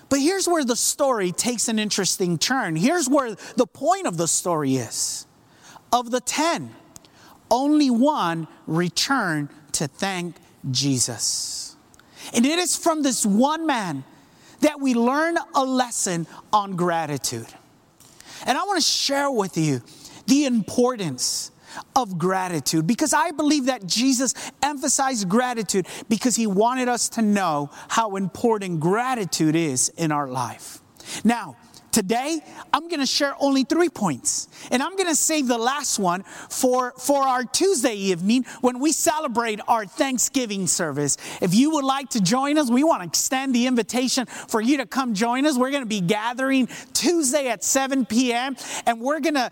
But 0.10 0.20
here's 0.20 0.48
where 0.48 0.66
the 0.66 0.76
story 0.76 1.32
takes 1.32 1.68
an 1.68 1.80
interesting 1.80 2.38
turn. 2.38 2.76
Here's 2.76 3.08
where 3.08 3.36
the 3.56 3.68
point 3.68 4.08
of 4.08 4.18
the 4.18 4.28
story 4.28 4.76
is. 4.76 5.26
Of 5.92 6.12
the 6.12 6.22
ten, 6.22 6.74
only 7.50 7.90
one 7.90 8.48
returned 8.66 9.50
to 9.74 9.88
thank 9.88 10.36
Jesus. 10.70 11.76
And 12.34 12.46
it 12.46 12.60
is 12.60 12.76
from 12.76 13.04
this 13.04 13.26
one 13.26 13.66
man 13.66 14.04
that 14.62 14.80
we 14.80 14.94
learn 14.94 15.38
a 15.56 15.64
lesson 15.64 16.28
on 16.54 16.76
gratitude. 16.76 17.48
And 18.46 18.58
I 18.58 18.64
want 18.64 18.78
to 18.78 18.86
share 18.86 19.30
with 19.30 19.58
you 19.58 19.82
the 20.28 20.46
importance 20.46 21.52
of 21.96 22.18
gratitude 22.18 22.86
because 22.86 23.14
I 23.14 23.32
believe 23.32 23.66
that 23.66 23.86
Jesus 23.86 24.34
emphasized 24.62 25.30
gratitude 25.30 25.88
because 26.10 26.36
he 26.36 26.48
wanted 26.48 26.90
us 26.90 27.10
to 27.10 27.22
know 27.22 27.70
how 27.88 28.16
important 28.16 28.80
gratitude 28.80 29.56
is 29.56 29.90
in 29.90 30.12
our 30.12 30.28
life. 30.28 30.80
Now, 31.24 31.56
Today, 31.92 32.40
I'm 32.74 32.88
going 32.88 33.02
to 33.02 33.06
share 33.06 33.36
only 33.38 33.66
three 33.66 33.90
points, 33.90 34.48
and 34.72 34.82
I'm 34.82 34.96
going 34.96 35.10
to 35.10 35.16
save 35.16 35.48
the 35.48 35.58
last 35.58 36.00
one 36.00 36.24
for, 36.24 36.94
for 36.98 37.22
our 37.22 37.44
Tuesday 37.44 37.96
evening 37.96 38.46
when 38.62 38.80
we 38.80 38.94
celebrate 38.94 39.60
our 39.68 39.86
Thanksgiving 39.86 40.68
service. 40.68 41.18
If 41.42 41.54
you 41.54 41.72
would 41.72 41.84
like 41.84 42.08
to 42.12 42.22
join 42.22 42.58
us, 42.58 42.72
we 42.72 42.86
want 42.86 43.02
to 43.02 43.08
extend 43.08 43.54
the 43.54 43.68
invitation 43.68 44.26
for 44.26 44.62
you 44.62 44.78
to 44.78 44.86
come 44.86 45.14
join 45.14 45.46
us. 45.46 45.58
We're 45.58 45.72
going 45.72 45.84
to 45.84 45.90
be 45.90 46.00
gathering 46.00 46.70
Tuesday 46.94 47.50
at 47.50 47.62
7 47.62 48.06
p.m., 48.06 48.56
and 48.86 49.02
we're 49.02 49.20
going 49.20 49.36
to 49.36 49.52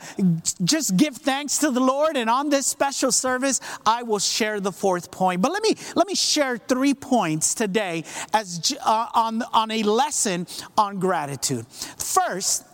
just 0.63 0.95
give 0.95 1.17
thanks 1.17 1.57
to 1.57 1.71
the 1.71 1.81
Lord. 1.81 2.15
And 2.15 2.29
on 2.29 2.49
this 2.49 2.67
special 2.67 3.11
service, 3.11 3.59
I 3.85 4.03
will 4.03 4.19
share 4.19 4.61
the 4.61 4.71
fourth 4.71 5.11
point. 5.11 5.41
But 5.41 5.51
let 5.51 5.61
me 5.61 5.75
let 5.95 6.07
me 6.07 6.15
share 6.15 6.57
three 6.57 6.93
points 6.93 7.53
today 7.53 8.05
as 8.33 8.73
uh, 8.85 9.07
on 9.13 9.43
on 9.53 9.71
a 9.71 9.83
lesson 9.83 10.47
on 10.77 10.99
gratitude. 10.99 11.67
First 11.67 12.28
first 12.29 12.65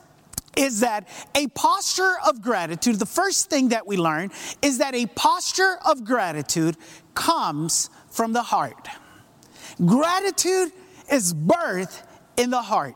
is 0.57 0.79
that 0.81 1.07
a 1.35 1.47
posture 1.49 2.15
of 2.25 2.41
gratitude, 2.41 2.97
the 2.97 3.05
first 3.05 3.49
thing 3.49 3.69
that 3.69 3.85
we 3.85 3.97
learn 3.97 4.31
is 4.61 4.77
that 4.77 4.95
a 4.95 5.05
posture 5.07 5.77
of 5.85 6.05
gratitude 6.05 6.77
comes 7.13 7.89
from 8.09 8.31
the 8.31 8.41
heart. 8.41 8.87
Gratitude 9.85 10.71
is 11.11 11.33
birth 11.33 12.07
in 12.37 12.49
the 12.49 12.61
heart. 12.61 12.95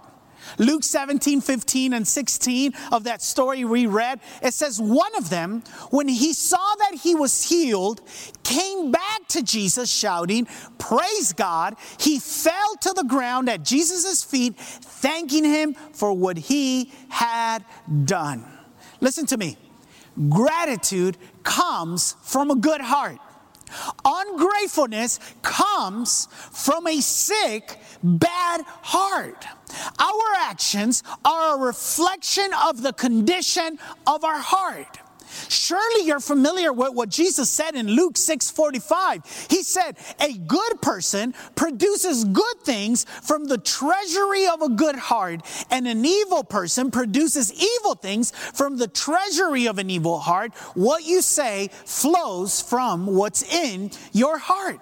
Luke 0.58 0.84
17, 0.84 1.42
15, 1.42 1.94
and 1.94 2.08
16 2.08 2.74
of 2.92 3.04
that 3.04 3.22
story 3.22 3.64
we 3.66 3.86
read, 3.86 4.20
it 4.42 4.54
says, 4.54 4.80
One 4.80 5.16
of 5.16 5.30
them, 5.30 5.64
when 5.92 6.08
he 6.08 6.34
saw 6.34 6.76
that 6.80 7.00
he 7.02 7.16
was 7.16 7.50
healed, 7.50 8.02
came 8.44 8.92
back 8.92 9.28
to 9.30 9.44
Jesus 9.44 9.92
shouting, 9.92 10.48
Praise 10.78 11.34
God. 11.34 11.76
He 12.00 12.20
fell 12.20 12.76
to 12.82 12.94
the 12.94 13.04
ground 13.04 13.50
at 13.50 13.64
Jesus' 13.64 14.24
feet, 14.24 14.58
thanking 14.58 15.44
him 15.44 15.74
for 15.94 16.14
what 16.14 16.38
he 16.38 16.92
had 17.10 17.64
done. 18.06 18.46
Listen 19.02 19.26
to 19.28 19.38
me. 19.38 19.58
Gratitude 20.28 21.18
comes 21.44 22.16
from 22.24 22.52
a 22.52 22.56
good 22.56 22.82
heart. 22.82 23.20
Ungratefulness 24.06 25.20
comes 25.42 26.28
from 26.52 26.88
a 26.88 27.02
sick, 27.02 27.78
bad 28.04 28.62
heart. 28.66 29.46
Our 30.00 30.36
actions 30.40 31.04
are 31.24 31.56
a 31.58 31.60
reflection 31.60 32.52
of 32.66 32.82
the 32.82 32.94
condition 32.94 33.80
of 34.08 34.24
our 34.24 34.40
heart. 34.40 35.00
Surely 35.48 36.06
you're 36.06 36.20
familiar 36.20 36.74
with 36.74 36.94
what 36.94 37.10
Jesus 37.10 37.50
said 37.50 37.76
in 37.76 37.88
Luke 37.88 38.18
6:45. 38.18 39.24
He 39.50 39.64
said, 39.64 39.98
"A 40.20 40.34
good 40.34 40.82
person 40.82 41.34
produces 41.56 42.26
good 42.26 42.62
things 42.64 43.06
from 43.24 43.46
the 43.46 43.58
treasury 43.58 44.48
of 44.48 44.62
a 44.62 44.70
good 44.70 44.96
heart, 44.96 45.42
and 45.70 45.88
an 45.88 46.06
evil 46.06 46.44
person 46.44 46.92
produces 46.92 47.54
evil 47.54 47.96
things 47.96 48.32
from 48.54 48.78
the 48.78 48.88
treasury 48.88 49.68
of 49.68 49.78
an 49.78 49.90
evil 49.90 50.20
heart. 50.20 50.54
What 50.74 51.06
you 51.06 51.22
say 51.22 51.70
flows 51.86 52.62
from 52.62 53.06
what's 53.06 53.42
in 53.44 53.92
your 54.12 54.38
heart." 54.38 54.80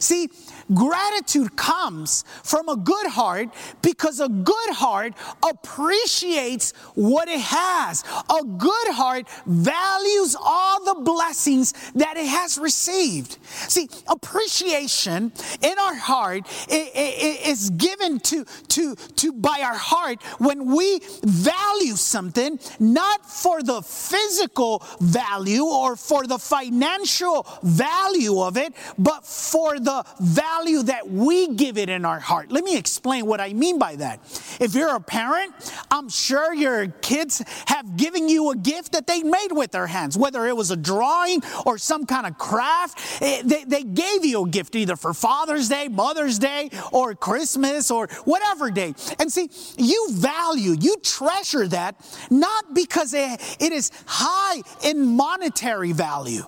See, 0.00 0.28
Gratitude 0.72 1.56
comes 1.56 2.24
from 2.42 2.68
a 2.68 2.76
good 2.76 3.06
heart 3.06 3.48
because 3.82 4.20
a 4.20 4.28
good 4.28 4.70
heart 4.70 5.14
appreciates 5.42 6.72
what 6.94 7.28
it 7.28 7.40
has. 7.40 8.02
A 8.30 8.44
good 8.44 8.88
heart 8.88 9.28
values 9.46 10.36
all 10.40 10.84
the 10.84 11.02
blessings 11.02 11.72
that 11.94 12.16
it 12.16 12.26
has 12.26 12.56
received. 12.56 13.38
See, 13.68 13.88
appreciation 14.08 15.32
in 15.62 15.78
our 15.78 15.94
heart 15.94 16.46
is 16.68 17.70
given 17.70 18.20
to, 18.20 18.44
to, 18.68 18.94
to 18.94 19.32
by 19.32 19.60
our 19.62 19.76
heart 19.76 20.22
when 20.38 20.74
we 20.74 21.00
value 21.22 21.96
something, 21.96 22.58
not 22.80 23.30
for 23.30 23.62
the 23.62 23.82
physical 23.82 24.82
value 25.00 25.64
or 25.64 25.96
for 25.96 26.26
the 26.26 26.38
financial 26.38 27.46
value 27.62 28.40
of 28.40 28.56
it, 28.56 28.72
but 28.98 29.26
for 29.26 29.78
the 29.78 30.04
value 30.20 30.53
value 30.54 30.82
that 30.84 31.08
we 31.08 31.48
give 31.54 31.78
it 31.78 31.88
in 31.88 32.04
our 32.04 32.20
heart. 32.20 32.52
Let 32.52 32.64
me 32.64 32.76
explain 32.76 33.26
what 33.26 33.40
I 33.40 33.52
mean 33.52 33.78
by 33.78 33.96
that. 33.96 34.20
If 34.60 34.74
you're 34.74 34.94
a 34.94 35.00
parent, 35.00 35.52
I'm 35.90 36.08
sure 36.08 36.54
your 36.54 36.88
kids 36.88 37.42
have 37.66 37.96
given 37.96 38.28
you 38.28 38.50
a 38.50 38.56
gift 38.56 38.92
that 38.92 39.06
they 39.06 39.22
made 39.22 39.50
with 39.50 39.72
their 39.72 39.86
hands, 39.86 40.16
whether 40.16 40.46
it 40.46 40.56
was 40.56 40.70
a 40.70 40.76
drawing 40.76 41.42
or 41.66 41.78
some 41.78 42.06
kind 42.06 42.26
of 42.26 42.38
craft. 42.38 43.22
Eh, 43.22 43.42
they, 43.44 43.64
they 43.64 43.82
gave 43.82 44.24
you 44.24 44.44
a 44.44 44.48
gift 44.48 44.76
either 44.76 44.96
for 44.96 45.12
Father's 45.12 45.68
Day, 45.68 45.88
Mother's 45.88 46.38
Day, 46.38 46.70
or 46.92 47.14
Christmas, 47.14 47.90
or 47.90 48.06
whatever 48.24 48.70
day. 48.70 48.94
And 49.18 49.32
see, 49.32 49.50
you 49.76 50.08
value, 50.12 50.76
you 50.80 50.96
treasure 51.02 51.66
that, 51.68 51.96
not 52.30 52.74
because 52.74 53.12
it, 53.14 53.40
it 53.60 53.72
is 53.72 53.90
high 54.06 54.62
in 54.82 55.16
monetary 55.16 55.92
value 55.92 56.44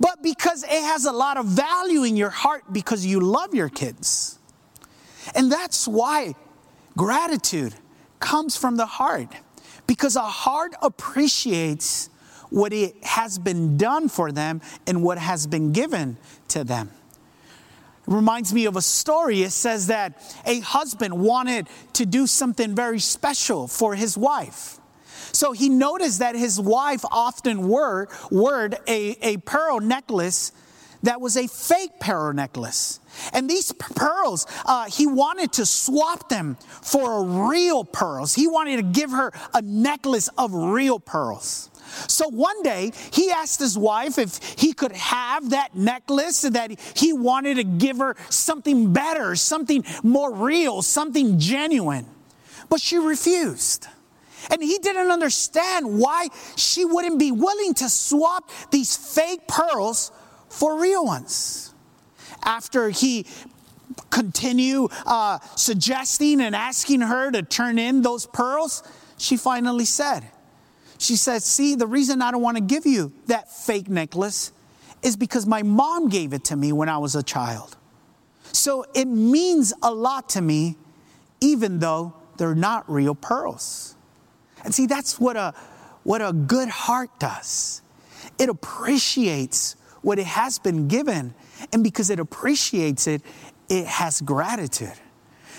but 0.00 0.22
because 0.22 0.62
it 0.64 0.70
has 0.70 1.04
a 1.04 1.12
lot 1.12 1.36
of 1.36 1.46
value 1.46 2.04
in 2.04 2.16
your 2.16 2.30
heart 2.30 2.64
because 2.72 3.04
you 3.04 3.20
love 3.20 3.54
your 3.54 3.68
kids. 3.68 4.38
And 5.34 5.50
that's 5.50 5.86
why 5.86 6.34
gratitude 6.96 7.74
comes 8.20 8.56
from 8.56 8.76
the 8.76 8.86
heart, 8.86 9.28
because 9.86 10.16
a 10.16 10.22
heart 10.22 10.74
appreciates 10.82 12.10
what 12.50 12.72
it 12.72 13.02
has 13.02 13.38
been 13.38 13.76
done 13.76 14.08
for 14.08 14.30
them 14.30 14.60
and 14.86 15.02
what 15.02 15.18
has 15.18 15.46
been 15.46 15.72
given 15.72 16.18
to 16.48 16.64
them. 16.64 16.90
It 18.06 18.12
reminds 18.12 18.52
me 18.52 18.66
of 18.66 18.76
a 18.76 18.82
story. 18.82 19.42
It 19.42 19.52
says 19.52 19.86
that 19.86 20.20
a 20.44 20.60
husband 20.60 21.18
wanted 21.18 21.68
to 21.94 22.04
do 22.04 22.26
something 22.26 22.74
very 22.74 22.98
special 22.98 23.68
for 23.68 23.94
his 23.94 24.18
wife. 24.18 24.78
So 25.32 25.52
he 25.52 25.68
noticed 25.68 26.18
that 26.18 26.34
his 26.34 26.60
wife 26.60 27.04
often 27.10 27.68
wore, 27.68 28.08
wore 28.30 28.70
a, 28.86 29.16
a 29.22 29.36
pearl 29.38 29.80
necklace 29.80 30.52
that 31.02 31.20
was 31.20 31.36
a 31.36 31.48
fake 31.48 31.98
pearl 32.00 32.32
necklace. 32.32 33.00
And 33.32 33.50
these 33.50 33.72
pearls, 33.72 34.46
uh, 34.64 34.84
he 34.86 35.06
wanted 35.06 35.52
to 35.54 35.66
swap 35.66 36.28
them 36.28 36.56
for 36.80 37.24
real 37.50 37.84
pearls. 37.84 38.34
He 38.34 38.46
wanted 38.46 38.76
to 38.76 38.82
give 38.82 39.10
her 39.10 39.32
a 39.52 39.62
necklace 39.62 40.28
of 40.38 40.54
real 40.54 40.98
pearls. 41.00 41.70
So 42.08 42.28
one 42.28 42.62
day 42.62 42.92
he 43.12 43.30
asked 43.30 43.60
his 43.60 43.76
wife 43.76 44.18
if 44.18 44.38
he 44.56 44.72
could 44.72 44.92
have 44.92 45.50
that 45.50 45.74
necklace, 45.74 46.42
that 46.42 46.78
he 46.94 47.12
wanted 47.12 47.56
to 47.56 47.64
give 47.64 47.98
her 47.98 48.16
something 48.30 48.92
better, 48.92 49.36
something 49.36 49.84
more 50.02 50.32
real, 50.32 50.80
something 50.82 51.38
genuine. 51.38 52.06
But 52.68 52.80
she 52.80 52.96
refused. 52.96 53.88
And 54.50 54.62
he 54.62 54.78
didn't 54.78 55.10
understand 55.10 55.98
why 55.98 56.28
she 56.56 56.84
wouldn't 56.84 57.18
be 57.18 57.32
willing 57.32 57.74
to 57.74 57.88
swap 57.88 58.50
these 58.70 58.96
fake 58.96 59.46
pearls 59.46 60.10
for 60.48 60.80
real 60.80 61.04
ones. 61.04 61.74
After 62.44 62.90
he 62.90 63.26
continued 64.10 64.90
uh, 65.06 65.38
suggesting 65.56 66.40
and 66.40 66.56
asking 66.56 67.02
her 67.02 67.30
to 67.30 67.42
turn 67.42 67.78
in 67.78 68.02
those 68.02 68.26
pearls, 68.26 68.82
she 69.18 69.36
finally 69.36 69.84
said, 69.84 70.28
she 70.98 71.16
said, 71.16 71.42
See, 71.42 71.74
the 71.74 71.86
reason 71.86 72.22
I 72.22 72.30
don't 72.30 72.42
want 72.42 72.56
to 72.56 72.62
give 72.62 72.86
you 72.86 73.12
that 73.26 73.50
fake 73.50 73.88
necklace 73.88 74.52
is 75.02 75.16
because 75.16 75.46
my 75.46 75.62
mom 75.62 76.08
gave 76.08 76.32
it 76.32 76.44
to 76.44 76.56
me 76.56 76.72
when 76.72 76.88
I 76.88 76.98
was 76.98 77.16
a 77.16 77.22
child. 77.22 77.76
So 78.52 78.84
it 78.94 79.06
means 79.06 79.72
a 79.82 79.92
lot 79.92 80.28
to 80.30 80.40
me, 80.40 80.76
even 81.40 81.80
though 81.80 82.14
they're 82.36 82.54
not 82.54 82.88
real 82.90 83.14
pearls. 83.14 83.96
And 84.64 84.74
see, 84.74 84.86
that's 84.86 85.18
what 85.18 85.36
a, 85.36 85.54
what 86.04 86.22
a 86.22 86.32
good 86.32 86.68
heart 86.68 87.10
does. 87.18 87.82
It 88.38 88.48
appreciates 88.48 89.76
what 90.02 90.18
it 90.18 90.26
has 90.26 90.58
been 90.58 90.88
given. 90.88 91.34
And 91.72 91.82
because 91.82 92.10
it 92.10 92.18
appreciates 92.18 93.06
it, 93.06 93.22
it 93.68 93.86
has 93.86 94.20
gratitude. 94.20 94.92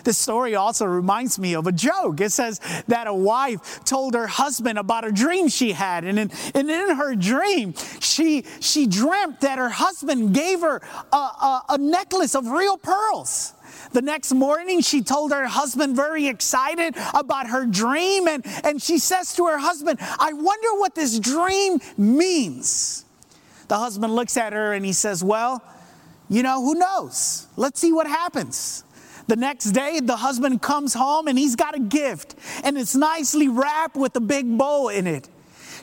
The 0.03 0.13
story 0.13 0.55
also 0.55 0.85
reminds 0.85 1.39
me 1.39 1.55
of 1.55 1.67
a 1.67 1.71
joke. 1.71 2.21
It 2.21 2.31
says 2.31 2.59
that 2.87 3.07
a 3.07 3.13
wife 3.13 3.83
told 3.85 4.13
her 4.13 4.27
husband 4.27 4.77
about 4.77 5.05
a 5.05 5.11
dream 5.11 5.47
she 5.47 5.71
had. 5.71 6.03
And 6.03 6.19
in, 6.19 6.31
and 6.53 6.69
in 6.69 6.95
her 6.95 7.15
dream, 7.15 7.73
she, 7.99 8.43
she 8.59 8.85
dreamt 8.87 9.41
that 9.41 9.57
her 9.57 9.69
husband 9.69 10.33
gave 10.33 10.61
her 10.61 10.81
a, 11.11 11.15
a, 11.15 11.63
a 11.69 11.77
necklace 11.77 12.35
of 12.35 12.47
real 12.47 12.77
pearls. 12.77 13.53
The 13.91 14.01
next 14.01 14.33
morning, 14.33 14.81
she 14.81 15.01
told 15.01 15.31
her 15.31 15.45
husband, 15.45 15.95
very 15.95 16.27
excited 16.27 16.95
about 17.13 17.47
her 17.47 17.65
dream, 17.65 18.27
and, 18.27 18.45
and 18.63 18.81
she 18.81 18.97
says 18.97 19.33
to 19.35 19.45
her 19.47 19.57
husband, 19.57 19.99
I 20.01 20.33
wonder 20.33 20.79
what 20.79 20.95
this 20.95 21.19
dream 21.19 21.79
means. 21.97 23.05
The 23.67 23.77
husband 23.77 24.15
looks 24.15 24.37
at 24.37 24.53
her 24.53 24.73
and 24.73 24.85
he 24.85 24.93
says, 24.93 25.23
Well, 25.23 25.63
you 26.29 26.43
know, 26.43 26.61
who 26.61 26.75
knows? 26.75 27.47
Let's 27.55 27.79
see 27.79 27.91
what 27.91 28.07
happens. 28.07 28.83
The 29.27 29.35
next 29.35 29.71
day, 29.71 29.99
the 30.01 30.17
husband 30.17 30.61
comes 30.61 30.93
home 30.93 31.27
and 31.27 31.37
he's 31.37 31.55
got 31.55 31.75
a 31.75 31.79
gift, 31.79 32.35
and 32.63 32.77
it's 32.77 32.95
nicely 32.95 33.47
wrapped 33.47 33.95
with 33.95 34.15
a 34.15 34.19
big 34.19 34.57
bow 34.57 34.89
in 34.89 35.07
it. 35.07 35.29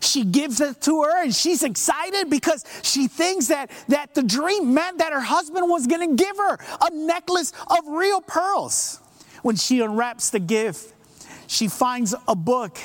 She 0.00 0.24
gives 0.24 0.60
it 0.60 0.80
to 0.82 1.02
her 1.02 1.22
and 1.22 1.34
she's 1.34 1.62
excited 1.62 2.30
because 2.30 2.64
she 2.82 3.06
thinks 3.06 3.48
that, 3.48 3.70
that 3.88 4.14
the 4.14 4.22
dream 4.22 4.72
meant 4.72 4.98
that 4.98 5.12
her 5.12 5.20
husband 5.20 5.68
was 5.68 5.86
going 5.86 6.16
to 6.16 6.22
give 6.22 6.36
her 6.38 6.58
a 6.80 6.90
necklace 6.90 7.52
of 7.66 7.86
real 7.86 8.20
pearls. 8.22 8.98
When 9.42 9.56
she 9.56 9.80
unwraps 9.80 10.30
the 10.30 10.40
gift, 10.40 10.94
she 11.46 11.68
finds 11.68 12.14
a 12.28 12.36
book, 12.36 12.78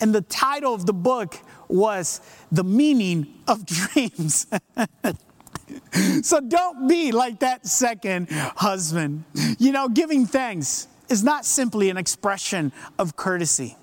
and 0.00 0.14
the 0.14 0.20
title 0.22 0.74
of 0.74 0.86
the 0.86 0.92
book 0.92 1.38
was 1.68 2.20
The 2.50 2.64
Meaning 2.64 3.26
of 3.48 3.66
Dreams. 3.66 4.46
so 6.22 6.40
don't 6.40 6.88
be 6.88 7.12
like 7.12 7.40
that 7.40 7.66
second 7.66 8.30
husband. 8.30 9.24
You 9.58 9.72
know, 9.72 9.88
giving 9.88 10.26
thanks 10.26 10.88
is 11.08 11.22
not 11.22 11.44
simply 11.44 11.90
an 11.90 11.96
expression 11.96 12.72
of 12.98 13.16
courtesy. 13.16 13.76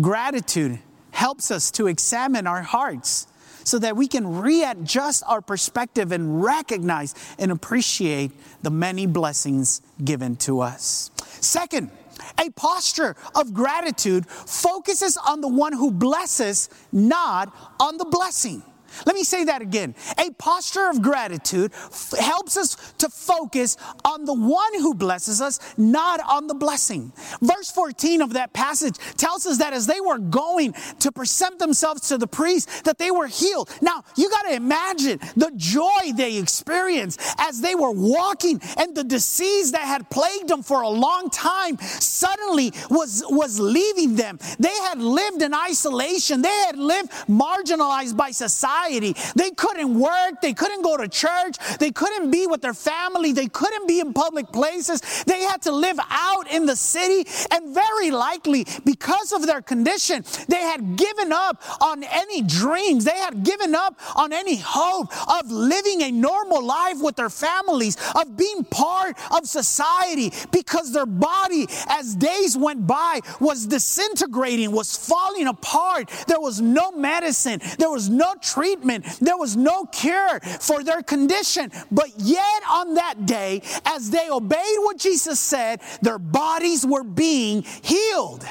Gratitude 0.00 0.78
helps 1.12 1.50
us 1.50 1.70
to 1.72 1.86
examine 1.86 2.46
our 2.46 2.62
hearts 2.62 3.26
so 3.64 3.78
that 3.78 3.96
we 3.96 4.06
can 4.06 4.40
readjust 4.40 5.22
our 5.26 5.40
perspective 5.40 6.12
and 6.12 6.42
recognize 6.42 7.14
and 7.38 7.50
appreciate 7.50 8.32
the 8.62 8.70
many 8.70 9.06
blessings 9.06 9.82
given 10.02 10.36
to 10.36 10.60
us. 10.60 11.10
Second, 11.40 11.90
a 12.38 12.50
posture 12.50 13.16
of 13.34 13.54
gratitude 13.54 14.26
focuses 14.26 15.16
on 15.16 15.40
the 15.40 15.48
one 15.48 15.72
who 15.72 15.90
blesses, 15.90 16.68
not 16.92 17.54
on 17.78 17.96
the 17.96 18.04
blessing. 18.04 18.62
Let 19.06 19.14
me 19.14 19.24
say 19.24 19.44
that 19.44 19.62
again. 19.62 19.94
A 20.18 20.30
posture 20.32 20.88
of 20.88 21.02
gratitude 21.02 21.72
f- 21.72 22.14
helps 22.18 22.56
us 22.56 22.94
to 22.98 23.08
focus 23.08 23.76
on 24.04 24.24
the 24.24 24.34
one 24.34 24.74
who 24.74 24.94
blesses 24.94 25.40
us, 25.40 25.58
not 25.76 26.20
on 26.20 26.46
the 26.46 26.54
blessing. 26.54 27.12
Verse 27.40 27.70
14 27.70 28.22
of 28.22 28.34
that 28.34 28.52
passage 28.52 28.96
tells 29.16 29.46
us 29.46 29.58
that 29.58 29.72
as 29.72 29.86
they 29.86 30.00
were 30.00 30.18
going 30.18 30.74
to 31.00 31.12
present 31.12 31.58
themselves 31.58 32.08
to 32.08 32.18
the 32.18 32.26
priest, 32.26 32.84
that 32.84 32.98
they 32.98 33.10
were 33.10 33.26
healed. 33.26 33.70
Now, 33.80 34.04
you 34.16 34.28
got 34.28 34.42
to 34.42 34.54
imagine 34.54 35.20
the 35.36 35.52
joy 35.56 36.12
they 36.14 36.36
experienced 36.36 37.20
as 37.38 37.60
they 37.60 37.74
were 37.74 37.90
walking 37.92 38.60
and 38.76 38.94
the 38.94 39.04
disease 39.04 39.72
that 39.72 39.82
had 39.82 40.10
plagued 40.10 40.48
them 40.48 40.62
for 40.62 40.82
a 40.82 40.88
long 40.88 41.30
time 41.30 41.78
suddenly 41.78 42.72
was, 42.90 43.22
was 43.28 43.60
leaving 43.60 44.16
them. 44.16 44.38
They 44.58 44.74
had 44.88 45.00
lived 45.00 45.42
in 45.42 45.54
isolation. 45.54 46.42
They 46.42 46.48
had 46.66 46.78
lived 46.78 47.10
marginalized 47.28 48.16
by 48.16 48.30
society 48.30 48.79
They 48.90 49.50
couldn't 49.50 49.98
work, 49.98 50.40
they 50.42 50.52
couldn't 50.52 50.82
go 50.82 50.96
to 50.96 51.06
church, 51.06 51.56
they 51.78 51.90
couldn't 51.90 52.30
be 52.30 52.46
with 52.46 52.60
their 52.60 52.74
family, 52.74 53.32
they 53.32 53.46
couldn't 53.46 53.86
be 53.86 54.00
in 54.00 54.12
public 54.12 54.50
places. 54.52 55.00
They 55.24 55.42
had 55.42 55.62
to 55.62 55.72
live 55.72 55.98
out 56.10 56.50
in 56.50 56.66
the 56.66 56.76
city, 56.76 57.28
and 57.50 57.74
very 57.74 58.10
likely, 58.10 58.66
because 58.84 59.32
of 59.32 59.46
their 59.46 59.62
condition, 59.62 60.24
they 60.48 60.60
had 60.60 60.96
given 60.96 61.32
up 61.32 61.62
on 61.80 62.02
any 62.04 62.42
dreams, 62.42 63.04
they 63.04 63.18
had 63.18 63.44
given 63.44 63.74
up 63.74 64.00
on 64.16 64.32
any 64.32 64.56
hope 64.56 65.08
of 65.28 65.50
living 65.50 66.02
a 66.02 66.10
normal 66.10 66.64
life 66.64 67.00
with 67.00 67.16
their 67.16 67.30
families, 67.30 67.96
of 68.16 68.36
being 68.36 68.64
part 68.64 69.16
of 69.30 69.46
society, 69.46 70.32
because 70.50 70.92
their 70.92 71.06
body, 71.06 71.66
as 71.88 72.14
days 72.16 72.56
went 72.56 72.86
by, 72.86 73.20
was 73.40 73.66
disintegrating, 73.66 74.72
was 74.72 74.96
falling 74.96 75.46
apart. 75.46 76.10
There 76.26 76.40
was 76.40 76.60
no 76.60 76.90
medicine, 76.92 77.60
there 77.78 77.90
was 77.90 78.08
no 78.08 78.34
treatment 78.40 78.69
treatment. 78.70 79.04
There 79.20 79.36
was 79.36 79.56
no 79.56 79.84
cure 79.86 80.40
for 80.60 80.82
their 80.82 81.02
condition. 81.02 81.70
But 81.90 82.08
yet, 82.18 82.62
on 82.70 82.94
that 82.94 83.26
day, 83.26 83.62
as 83.84 84.10
they 84.10 84.30
obeyed 84.30 84.78
what 84.78 84.98
Jesus 84.98 85.40
said, 85.40 85.80
their 86.02 86.18
bodies 86.18 86.86
were 86.86 87.04
being 87.04 87.62
healed. 87.62 88.46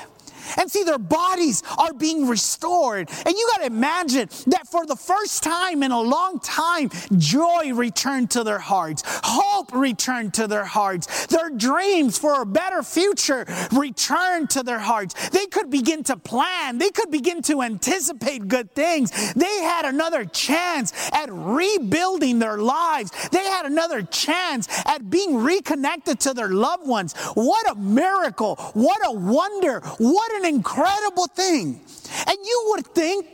And 0.57 0.71
see, 0.71 0.83
their 0.83 0.97
bodies 0.97 1.63
are 1.77 1.93
being 1.93 2.27
restored. 2.27 3.09
And 3.25 3.35
you 3.35 3.49
got 3.53 3.59
to 3.59 3.67
imagine 3.67 4.29
that 4.47 4.67
for 4.67 4.85
the 4.85 4.95
first 4.95 5.43
time 5.43 5.83
in 5.83 5.91
a 5.91 6.01
long 6.01 6.39
time, 6.39 6.89
joy 7.17 7.73
returned 7.73 8.31
to 8.31 8.43
their 8.43 8.59
hearts, 8.59 9.03
hope 9.23 9.71
returned 9.73 10.33
to 10.35 10.47
their 10.47 10.65
hearts, 10.65 11.27
their 11.27 11.49
dreams 11.49 12.17
for 12.17 12.41
a 12.41 12.45
better 12.45 12.83
future 12.83 13.45
returned 13.71 14.49
to 14.51 14.63
their 14.63 14.79
hearts. 14.79 15.29
They 15.29 15.45
could 15.45 15.69
begin 15.69 16.03
to 16.05 16.17
plan, 16.17 16.77
they 16.77 16.91
could 16.91 17.11
begin 17.11 17.41
to 17.43 17.61
anticipate 17.61 18.47
good 18.47 18.73
things. 18.73 19.33
They 19.33 19.61
had 19.61 19.85
another 19.85 20.25
chance 20.25 20.93
at 21.13 21.29
rebuilding 21.31 22.39
their 22.39 22.57
lives, 22.57 23.11
they 23.29 23.43
had 23.43 23.65
another 23.65 24.01
chance 24.03 24.67
at 24.85 25.09
being 25.09 25.37
reconnected 25.37 26.19
to 26.21 26.33
their 26.33 26.49
loved 26.49 26.87
ones. 26.87 27.13
What 27.33 27.69
a 27.71 27.75
miracle! 27.75 28.55
What 28.73 29.01
a 29.05 29.11
wonder! 29.11 29.81
What 29.97 30.31
an 30.33 30.38
incredible 30.45 31.27
thing. 31.27 31.81
And 32.27 32.37
you 32.43 32.63
would 32.71 32.87
think 32.87 33.27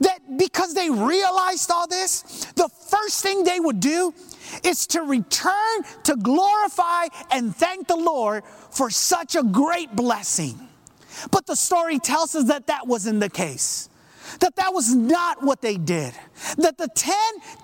that 0.00 0.38
because 0.38 0.74
they 0.74 0.90
realized 0.90 1.70
all 1.70 1.86
this, 1.86 2.22
the 2.56 2.68
first 2.68 3.22
thing 3.22 3.44
they 3.44 3.60
would 3.60 3.80
do 3.80 4.14
is 4.64 4.86
to 4.88 5.02
return 5.02 5.82
to 6.04 6.16
glorify 6.16 7.06
and 7.30 7.54
thank 7.54 7.88
the 7.88 7.96
Lord 7.96 8.44
for 8.70 8.90
such 8.90 9.36
a 9.36 9.42
great 9.42 9.94
blessing. 9.94 10.68
But 11.30 11.46
the 11.46 11.56
story 11.56 11.98
tells 11.98 12.34
us 12.34 12.48
that 12.48 12.66
that 12.66 12.86
wasn't 12.86 13.20
the 13.20 13.30
case. 13.30 13.88
That 14.40 14.56
that 14.56 14.72
was 14.72 14.94
not 14.94 15.42
what 15.42 15.60
they 15.60 15.76
did. 15.76 16.14
That 16.56 16.78
the 16.78 16.88
10 16.88 17.14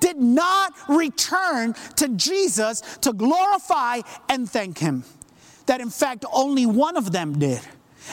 did 0.00 0.18
not 0.18 0.74
return 0.88 1.74
to 1.96 2.08
Jesus 2.08 2.80
to 3.00 3.12
glorify 3.12 4.00
and 4.28 4.48
thank 4.48 4.78
him. 4.78 5.04
That 5.66 5.80
in 5.80 5.90
fact 5.90 6.24
only 6.32 6.66
one 6.66 6.96
of 6.96 7.12
them 7.12 7.38
did. 7.38 7.60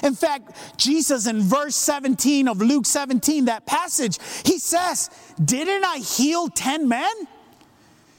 In 0.04 0.16
fact, 0.16 0.78
Jesus 0.78 1.28
in 1.28 1.42
verse 1.42 1.76
17 1.76 2.48
of 2.48 2.62
Luke 2.62 2.86
17, 2.86 3.46
that 3.46 3.66
passage, 3.66 4.18
he 4.46 4.60
says, 4.60 5.10
Didn't 5.44 5.84
I 5.84 5.98
heal 5.98 6.50
10 6.50 6.88
men? 6.88 7.14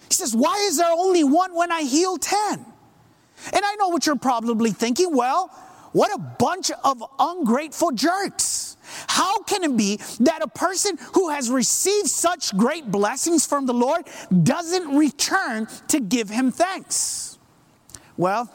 He 0.09 0.15
says, 0.15 0.35
Why 0.35 0.57
is 0.69 0.79
there 0.79 0.93
only 0.93 1.25
one 1.25 1.55
when 1.55 1.73
I 1.73 1.83
heal 1.83 2.17
10? 2.17 2.65
And 3.53 3.65
I 3.65 3.75
know 3.77 3.89
what 3.89 4.07
you're 4.07 4.17
probably 4.17 4.71
thinking. 4.71 5.15
Well, 5.15 5.49
what 5.93 6.15
a 6.15 6.19
bunch 6.19 6.71
of 6.85 7.03
ungrateful 7.19 7.93
jerks. 7.93 8.77
How 9.09 9.43
can 9.43 9.65
it 9.65 9.77
be 9.77 9.99
that 10.21 10.43
a 10.43 10.49
person 10.49 10.99
who 11.15 11.31
has 11.31 11.51
received 11.51 12.09
such 12.09 12.57
great 12.57 12.91
blessings 12.91 13.47
from 13.47 13.67
the 13.67 13.75
Lord 13.75 14.07
doesn't 14.43 14.97
return 14.97 15.67
to 15.89 16.01
give 16.01 16.29
him 16.29 16.51
thanks? 16.51 17.39
Well, 18.17 18.51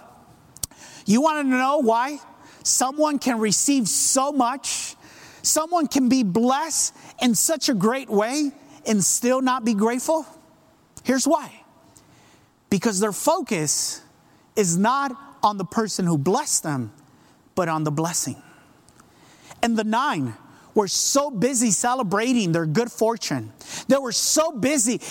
you 1.05 1.21
want 1.21 1.45
to 1.45 1.49
know 1.49 1.79
why 1.79 2.19
someone 2.63 3.19
can 3.19 3.39
receive 3.39 3.87
so 3.87 4.31
much, 4.31 4.95
someone 5.41 5.87
can 5.87 6.09
be 6.09 6.23
blessed 6.23 6.95
in 7.21 7.35
such 7.35 7.69
a 7.69 7.73
great 7.73 8.09
way 8.09 8.51
and 8.85 9.03
still 9.03 9.41
not 9.41 9.65
be 9.65 9.73
grateful? 9.73 10.25
Here's 11.03 11.27
why 11.27 11.61
because 12.71 12.99
their 12.99 13.11
focus 13.11 14.01
is 14.55 14.77
not 14.77 15.11
on 15.43 15.57
the 15.57 15.65
person 15.65 16.07
who 16.07 16.17
blessed 16.17 16.63
them, 16.63 16.91
but 17.53 17.69
on 17.69 17.83
the 17.83 17.91
blessing. 17.91 18.41
And 19.61 19.77
the 19.77 19.83
nine 19.83 20.35
were 20.73 20.87
so 20.87 21.29
busy 21.31 21.71
celebrating 21.71 22.51
their 22.51 22.65
good 22.65 22.91
fortune. 22.91 23.51
They 23.87 23.97
were 23.97 24.11
so 24.11 24.51
busy 24.51 25.01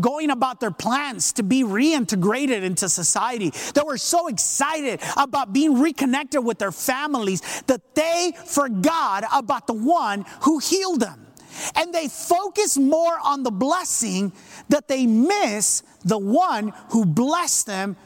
going 0.00 0.30
about 0.30 0.60
their 0.60 0.70
plans 0.70 1.32
to 1.34 1.42
be 1.42 1.62
reintegrated 1.62 2.62
into 2.62 2.88
society. 2.88 3.50
They 3.74 3.82
were 3.84 3.98
so 3.98 4.28
excited 4.28 5.00
about 5.16 5.52
being 5.52 5.80
reconnected 5.80 6.44
with 6.44 6.58
their 6.58 6.72
families 6.72 7.40
that 7.62 7.94
they 7.94 8.32
forgot 8.46 9.24
about 9.32 9.66
the 9.66 9.74
one 9.74 10.24
who 10.42 10.58
healed 10.58 11.00
them. 11.00 11.26
And 11.74 11.92
they 11.92 12.08
focus 12.08 12.78
more 12.78 13.18
on 13.24 13.42
the 13.42 13.50
blessing 13.50 14.32
that 14.68 14.86
they 14.86 15.06
miss 15.06 15.82
the 16.04 16.18
one 16.18 16.72
who 16.90 17.04
blessed 17.04 17.66
them, 17.66 17.96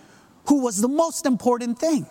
who 0.48 0.62
was 0.62 0.80
the 0.80 0.88
most 0.88 1.26
important 1.26 1.78
thing. 1.78 2.06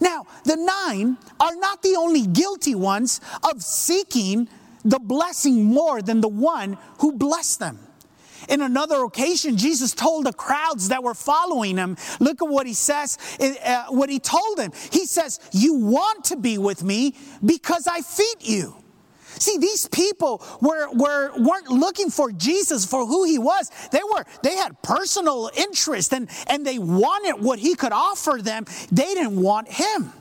Now, 0.00 0.26
the 0.44 0.56
nine 0.56 1.18
are 1.40 1.54
not 1.56 1.82
the 1.82 1.96
only 1.96 2.26
guilty 2.26 2.74
ones 2.74 3.20
of 3.42 3.62
seeking 3.62 4.48
the 4.84 4.98
blessing 4.98 5.64
more 5.64 6.02
than 6.02 6.20
the 6.20 6.28
one 6.28 6.78
who 6.98 7.12
blessed 7.12 7.60
them. 7.60 7.78
In 8.48 8.60
another 8.60 9.04
occasion, 9.04 9.56
Jesus 9.56 9.92
told 9.92 10.26
the 10.26 10.32
crowds 10.32 10.88
that 10.88 11.02
were 11.02 11.14
following 11.14 11.76
him, 11.76 11.96
look 12.18 12.42
at 12.42 12.48
what 12.48 12.66
he 12.66 12.74
says, 12.74 13.16
uh, 13.40 13.84
what 13.88 14.10
he 14.10 14.18
told 14.18 14.58
them. 14.58 14.72
He 14.90 15.06
says, 15.06 15.38
You 15.52 15.74
want 15.74 16.24
to 16.24 16.36
be 16.36 16.58
with 16.58 16.82
me 16.82 17.14
because 17.44 17.86
I 17.86 18.00
feed 18.00 18.36
you. 18.40 18.81
See, 19.42 19.58
these 19.58 19.88
people 19.88 20.40
were, 20.60 20.88
were, 20.92 21.32
weren't 21.36 21.66
looking 21.66 22.10
for 22.10 22.30
Jesus 22.30 22.86
for 22.86 23.04
who 23.04 23.24
he 23.24 23.40
was. 23.40 23.72
They 23.90 23.98
were, 24.14 24.24
they 24.44 24.54
had 24.54 24.80
personal 24.82 25.50
interest 25.56 26.12
and, 26.14 26.28
and 26.46 26.64
they 26.64 26.78
wanted 26.78 27.42
what 27.42 27.58
he 27.58 27.74
could 27.74 27.90
offer 27.90 28.38
them. 28.40 28.66
They 28.92 29.14
didn't 29.14 29.34
want 29.34 29.66
him. 29.66 30.12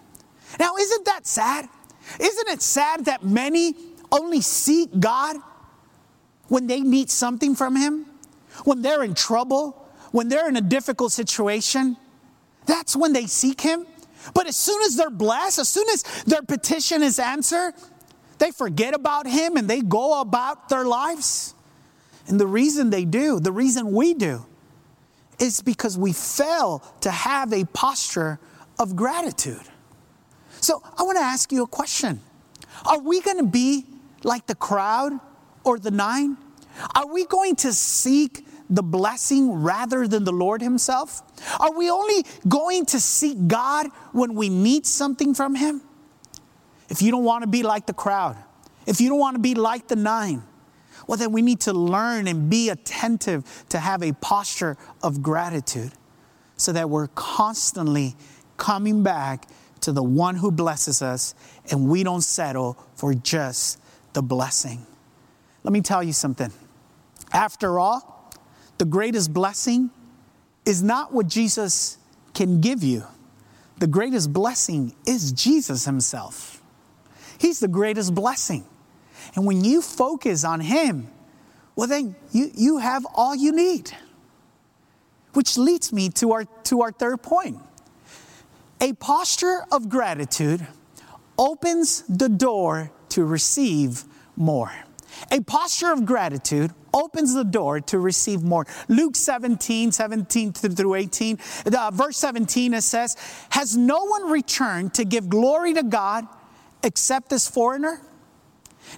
Now, 0.59 0.75
isn't 0.75 1.05
that 1.05 1.27
sad? 1.27 1.69
Isn't 2.19 2.47
it 2.47 2.63
sad 2.63 3.05
that 3.05 3.23
many 3.23 3.75
only 4.11 4.41
seek 4.41 4.89
God 4.99 5.35
when 6.47 6.65
they 6.65 6.79
need 6.79 7.11
something 7.11 7.53
from 7.53 7.75
him? 7.75 8.07
When 8.63 8.81
they're 8.81 9.03
in 9.03 9.13
trouble, 9.13 9.87
when 10.09 10.29
they're 10.29 10.49
in 10.49 10.57
a 10.57 10.61
difficult 10.61 11.11
situation, 11.11 11.95
that's 12.65 12.95
when 12.95 13.13
they 13.13 13.27
seek 13.27 13.61
him. 13.61 13.85
But 14.33 14.47
as 14.47 14.55
soon 14.55 14.81
as 14.81 14.95
they're 14.95 15.11
blessed, 15.11 15.59
as 15.59 15.69
soon 15.69 15.87
as 15.89 16.01
their 16.25 16.41
petition 16.41 17.03
is 17.03 17.19
answered, 17.19 17.73
they 18.41 18.49
forget 18.49 18.95
about 18.95 19.27
Him 19.27 19.55
and 19.55 19.69
they 19.69 19.81
go 19.81 20.19
about 20.19 20.67
their 20.67 20.83
lives. 20.83 21.53
And 22.27 22.39
the 22.39 22.47
reason 22.47 22.89
they 22.89 23.05
do, 23.05 23.39
the 23.39 23.51
reason 23.51 23.91
we 23.91 24.15
do, 24.15 24.43
is 25.39 25.61
because 25.61 25.95
we 25.95 26.11
fail 26.11 26.83
to 27.01 27.11
have 27.11 27.53
a 27.53 27.65
posture 27.65 28.39
of 28.79 28.95
gratitude. 28.95 29.61
So 30.59 30.81
I 30.97 31.03
want 31.03 31.19
to 31.19 31.23
ask 31.23 31.51
you 31.51 31.63
a 31.63 31.67
question 31.67 32.19
Are 32.83 32.99
we 32.99 33.21
going 33.21 33.37
to 33.37 33.45
be 33.45 33.85
like 34.23 34.47
the 34.47 34.55
crowd 34.55 35.19
or 35.63 35.77
the 35.77 35.91
nine? 35.91 36.35
Are 36.95 37.13
we 37.13 37.25
going 37.25 37.55
to 37.57 37.71
seek 37.71 38.43
the 38.71 38.81
blessing 38.81 39.51
rather 39.51 40.07
than 40.07 40.23
the 40.23 40.31
Lord 40.31 40.63
Himself? 40.63 41.21
Are 41.59 41.77
we 41.77 41.91
only 41.91 42.25
going 42.47 42.87
to 42.87 42.99
seek 42.99 43.47
God 43.47 43.87
when 44.13 44.33
we 44.33 44.49
need 44.49 44.87
something 44.87 45.35
from 45.35 45.53
Him? 45.53 45.81
If 46.91 47.01
you 47.01 47.09
don't 47.09 47.23
want 47.23 47.43
to 47.43 47.47
be 47.47 47.63
like 47.63 47.85
the 47.85 47.93
crowd, 47.93 48.35
if 48.85 48.99
you 48.99 49.07
don't 49.07 49.17
want 49.17 49.35
to 49.35 49.41
be 49.41 49.55
like 49.55 49.87
the 49.87 49.95
nine, 49.95 50.43
well, 51.07 51.17
then 51.17 51.31
we 51.31 51.41
need 51.41 51.61
to 51.61 51.73
learn 51.73 52.27
and 52.27 52.49
be 52.49 52.67
attentive 52.67 53.63
to 53.69 53.79
have 53.79 54.03
a 54.03 54.11
posture 54.11 54.75
of 55.01 55.23
gratitude 55.23 55.93
so 56.57 56.73
that 56.73 56.89
we're 56.89 57.07
constantly 57.07 58.17
coming 58.57 59.03
back 59.03 59.47
to 59.79 59.93
the 59.93 60.03
one 60.03 60.35
who 60.35 60.51
blesses 60.51 61.01
us 61.01 61.33
and 61.71 61.87
we 61.87 62.03
don't 62.03 62.21
settle 62.21 62.77
for 62.95 63.13
just 63.13 63.79
the 64.11 64.21
blessing. 64.21 64.85
Let 65.63 65.71
me 65.71 65.79
tell 65.79 66.03
you 66.03 66.11
something. 66.11 66.51
After 67.31 67.79
all, 67.79 68.33
the 68.79 68.85
greatest 68.85 69.33
blessing 69.33 69.91
is 70.65 70.83
not 70.83 71.13
what 71.13 71.27
Jesus 71.27 71.97
can 72.33 72.59
give 72.59 72.83
you, 72.83 73.05
the 73.79 73.87
greatest 73.87 74.33
blessing 74.33 74.93
is 75.07 75.31
Jesus 75.31 75.85
Himself. 75.85 76.60
He's 77.41 77.59
the 77.59 77.67
greatest 77.67 78.13
blessing. 78.13 78.63
And 79.35 79.47
when 79.47 79.63
you 79.63 79.81
focus 79.81 80.43
on 80.43 80.59
Him, 80.59 81.07
well, 81.75 81.87
then 81.87 82.15
you, 82.31 82.51
you 82.53 82.77
have 82.77 83.03
all 83.15 83.35
you 83.35 83.51
need. 83.51 83.91
Which 85.33 85.57
leads 85.57 85.91
me 85.91 86.09
to 86.09 86.33
our, 86.33 86.45
to 86.65 86.83
our 86.83 86.91
third 86.91 87.23
point. 87.23 87.57
A 88.79 88.93
posture 88.93 89.63
of 89.71 89.89
gratitude 89.89 90.67
opens 91.35 92.03
the 92.03 92.29
door 92.29 92.91
to 93.09 93.25
receive 93.25 94.03
more. 94.35 94.71
A 95.31 95.41
posture 95.41 95.91
of 95.91 96.05
gratitude 96.05 96.71
opens 96.93 97.33
the 97.33 97.43
door 97.43 97.79
to 97.79 97.97
receive 97.97 98.43
more. 98.43 98.67
Luke 98.87 99.15
17, 99.15 99.91
17 99.91 100.53
through 100.53 100.93
18, 100.93 101.39
uh, 101.75 101.89
verse 101.91 102.17
17, 102.17 102.75
it 102.75 102.83
says, 102.83 103.15
Has 103.49 103.75
no 103.75 104.05
one 104.05 104.29
returned 104.29 104.93
to 104.93 105.05
give 105.05 105.27
glory 105.27 105.73
to 105.73 105.81
God 105.81 106.27
except 106.83 107.29
this 107.29 107.47
foreigner? 107.47 108.01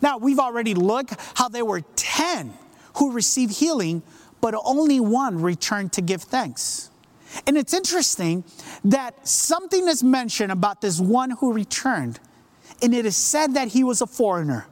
Now, 0.02 0.18
we've 0.18 0.40
already 0.40 0.74
looked 0.74 1.16
how 1.36 1.50
there 1.50 1.66
were 1.66 1.82
10 1.96 2.54
who 2.98 3.12
received 3.12 3.58
healing, 3.58 4.04
but 4.42 4.56
only 4.64 5.00
one 5.00 5.42
returned 5.42 5.94
to 5.94 6.02
give 6.02 6.22
thanks. 6.24 6.90
And 7.48 7.58
it's 7.58 7.74
interesting 7.74 8.44
that 8.86 9.28
something 9.28 9.88
is 9.88 10.04
mentioned 10.04 10.52
about 10.52 10.82
this 10.82 11.00
one 11.00 11.32
who 11.32 11.54
returned, 11.54 12.20
and 12.82 12.94
it 12.94 13.06
is 13.06 13.16
said 13.16 13.56
that 13.56 13.70
he 13.70 13.84
was 13.84 14.02
a 14.02 14.08
foreigner. 14.08 14.68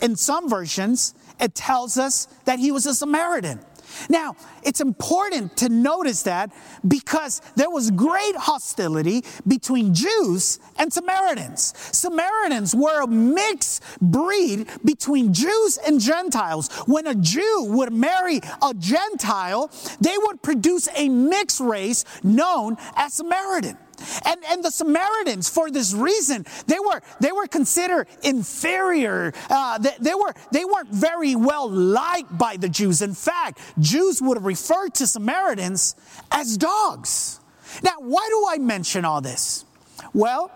In 0.00 0.16
some 0.16 0.48
versions, 0.48 1.14
it 1.40 1.54
tells 1.54 1.96
us 1.96 2.26
that 2.44 2.58
he 2.58 2.70
was 2.70 2.86
a 2.86 2.94
Samaritan. 2.94 3.60
Now, 4.08 4.36
it's 4.62 4.80
important 4.80 5.56
to 5.58 5.68
notice 5.68 6.22
that 6.24 6.50
because 6.86 7.40
there 7.56 7.70
was 7.70 7.90
great 7.90 8.36
hostility 8.36 9.24
between 9.46 9.94
Jews 9.94 10.58
and 10.78 10.92
Samaritans. 10.92 11.74
Samaritans 11.92 12.74
were 12.74 13.02
a 13.02 13.06
mixed 13.06 13.82
breed 14.00 14.68
between 14.84 15.32
Jews 15.32 15.78
and 15.86 16.00
Gentiles. 16.00 16.68
When 16.86 17.06
a 17.06 17.14
Jew 17.14 17.66
would 17.70 17.92
marry 17.92 18.40
a 18.62 18.74
Gentile, 18.74 19.70
they 20.00 20.16
would 20.18 20.42
produce 20.42 20.88
a 20.96 21.08
mixed 21.08 21.60
race 21.60 22.04
known 22.22 22.76
as 22.96 23.14
Samaritan. 23.14 23.76
And, 24.24 24.42
and 24.46 24.64
the 24.64 24.70
Samaritans, 24.70 25.48
for 25.48 25.70
this 25.70 25.94
reason, 25.94 26.46
they 26.66 26.78
were, 26.78 27.00
they 27.20 27.32
were 27.32 27.46
considered 27.46 28.08
inferior. 28.22 29.32
Uh, 29.48 29.78
they, 29.78 29.94
they, 30.00 30.14
were, 30.14 30.34
they 30.52 30.64
weren't 30.64 30.90
very 30.90 31.36
well 31.36 31.70
liked 31.70 32.36
by 32.36 32.56
the 32.56 32.68
Jews. 32.68 33.02
In 33.02 33.14
fact, 33.14 33.60
Jews 33.78 34.20
would 34.22 34.42
refer 34.42 34.88
to 34.88 35.06
Samaritans 35.06 35.96
as 36.30 36.56
dogs. 36.56 37.40
Now, 37.82 37.94
why 37.98 38.26
do 38.28 38.46
I 38.50 38.58
mention 38.58 39.04
all 39.04 39.20
this? 39.20 39.64
Well, 40.12 40.50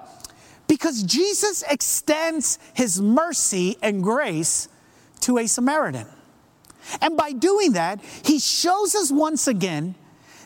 because 0.67 1.03
Jesus 1.03 1.65
extends 1.69 2.59
his 2.75 3.01
mercy 3.01 3.77
and 3.83 4.03
grace 4.03 4.69
to 5.21 5.39
a 5.39 5.47
Samaritan. 5.47 6.07
And 7.01 7.17
by 7.17 7.33
doing 7.33 7.73
that, 7.73 8.01
he 8.25 8.39
shows 8.39 8.95
us 8.95 9.11
once 9.11 9.47
again 9.47 9.95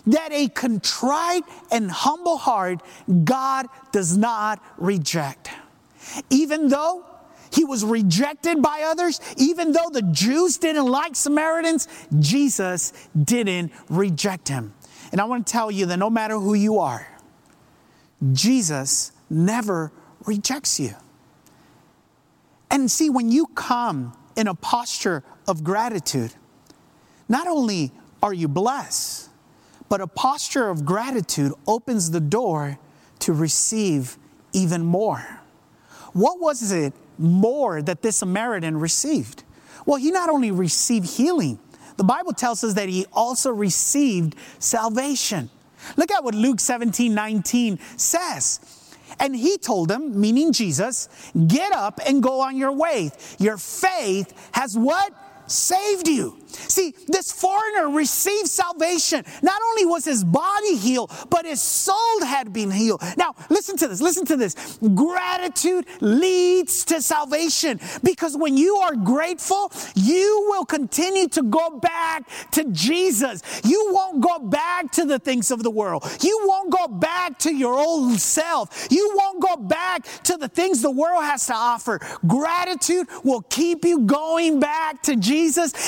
that 0.07 0.31
a 0.33 0.49
contrite 0.49 1.45
and 1.71 1.91
humble 1.91 2.37
heart 2.37 2.83
God 3.25 3.67
does 3.93 4.17
not 4.17 4.63
reject. 4.79 5.51
Even 6.31 6.69
though 6.69 7.05
he 7.53 7.65
was 7.65 7.85
rejected 7.85 8.63
by 8.63 8.83
others, 8.83 9.21
even 9.37 9.73
though 9.73 9.91
the 9.93 10.03
Jews 10.03 10.59
didn't 10.59 10.87
like 10.87 11.15
Samaritans, 11.15 11.87
Jesus 12.19 12.93
didn't 13.25 13.73
reject 13.89 14.49
him. 14.49 14.75
And 15.13 15.21
I 15.21 15.25
want 15.25 15.47
to 15.47 15.53
tell 15.53 15.71
you 15.71 15.87
that 15.87 15.99
no 15.99 16.09
matter 16.09 16.39
who 16.39 16.55
you 16.55 16.79
are, 16.79 17.07
Jesus 18.33 19.13
never 19.29 19.93
rejects 20.25 20.81
you. 20.81 20.95
And 22.71 22.91
see, 22.91 23.11
when 23.11 23.31
you 23.31 23.47
come 23.49 24.17
in 24.35 24.49
a 24.49 24.55
posture 24.55 25.23
of 25.47 25.63
gratitude, 25.63 26.33
not 27.29 27.47
only 27.47 27.93
are 28.23 28.33
you 28.33 28.49
blessed, 28.49 29.29
but 29.93 30.01
a 30.01 30.07
posture 30.07 30.71
of 30.71 30.87
gratitude 30.87 31.53
opens 31.67 32.13
the 32.13 32.19
door 32.19 32.79
to 33.19 33.31
receive 33.31 34.17
even 34.55 34.83
more. 34.83 35.23
what 36.15 36.41
was 36.41 36.73
it 36.73 36.95
more 37.19 37.83
that 37.83 38.01
this 38.01 38.17
Samaritan 38.17 38.81
received? 38.81 39.45
Well, 39.85 39.99
he 39.99 40.11
not 40.11 40.31
only 40.31 40.51
received 40.51 41.19
healing, 41.19 41.59
the 41.99 42.05
Bible 42.05 42.33
tells 42.33 42.65
us 42.65 42.73
that 42.73 42.89
he 42.89 43.05
also 43.13 43.51
received 43.53 44.35
salvation. 44.59 45.51
Look 45.99 46.11
at 46.11 46.25
what 46.25 46.35
Luke 46.35 46.59
17 46.59 47.13
19 47.13 47.79
says. 47.99 48.61
And 49.21 49.37
he 49.37 49.59
told 49.59 49.91
him, 49.91 50.19
meaning 50.19 50.55
Jesus, 50.55 51.11
get 51.49 51.71
up 51.71 52.01
and 52.07 52.23
go 52.23 52.41
on 52.41 52.57
your 52.57 52.73
way. 52.73 53.11
Your 53.39 53.59
faith 53.59 54.33
has 54.53 54.79
what? 54.79 55.13
Saved 55.53 56.09
you. 56.09 56.39
See, 56.49 56.95
this 57.09 57.31
foreigner 57.31 57.91
received 57.91 58.49
salvation. 58.49 59.25
Not 59.43 59.61
only 59.71 59.85
was 59.85 60.05
his 60.05 60.25
body 60.25 60.77
healed, 60.77 61.13
but 61.29 61.45
his 61.45 61.61
soul 61.61 62.25
had 62.25 62.53
been 62.55 62.71
healed. 62.71 63.03
Now, 63.19 63.35
listen 63.51 63.77
to 63.79 63.89
this, 63.89 64.01
listen 64.01 64.25
to 64.27 64.37
this. 64.37 64.79
Gratitude 64.95 65.87
leads 66.01 66.87
to 66.87 67.03
salvation 67.03 67.81
because 68.03 68.35
when 68.37 68.57
you 68.57 68.77
are 68.77 68.95
grateful, 68.95 69.71
you 69.95 70.47
will 70.49 70.65
continue 70.65 71.29
to 71.29 71.43
go 71.43 71.79
back 71.81 72.29
to 72.53 72.65
Jesus. 72.71 73.43
You 73.65 73.91
won't 73.93 74.23
go 74.23 74.39
back 74.39 74.91
to 74.93 75.05
the 75.05 75.19
things 75.19 75.51
of 75.51 75.63
the 75.63 75.71
world. 75.71 76.05
You 76.23 76.45
won't 76.45 76.71
go 76.71 76.89
back 76.89 77.39
to 77.41 77.55
your 77.55 77.75
old 77.75 78.19
self. 78.21 78.89
You 78.91 79.13
won't 79.15 79.43
go 79.43 79.57
back 79.57 80.05
to 80.25 80.39
the 80.39 80.49
things 80.49 80.81
the 80.81 80.91
world 80.91 81.25
has 81.25 81.47
to 81.49 81.55
offer. 81.55 82.01
Gratitude 82.27 83.09
will 83.23 83.43
keep 83.43 83.85
you 83.85 84.01
going 84.01 84.59
back 84.59 85.03
to 85.03 85.17
Jesus. 85.17 85.42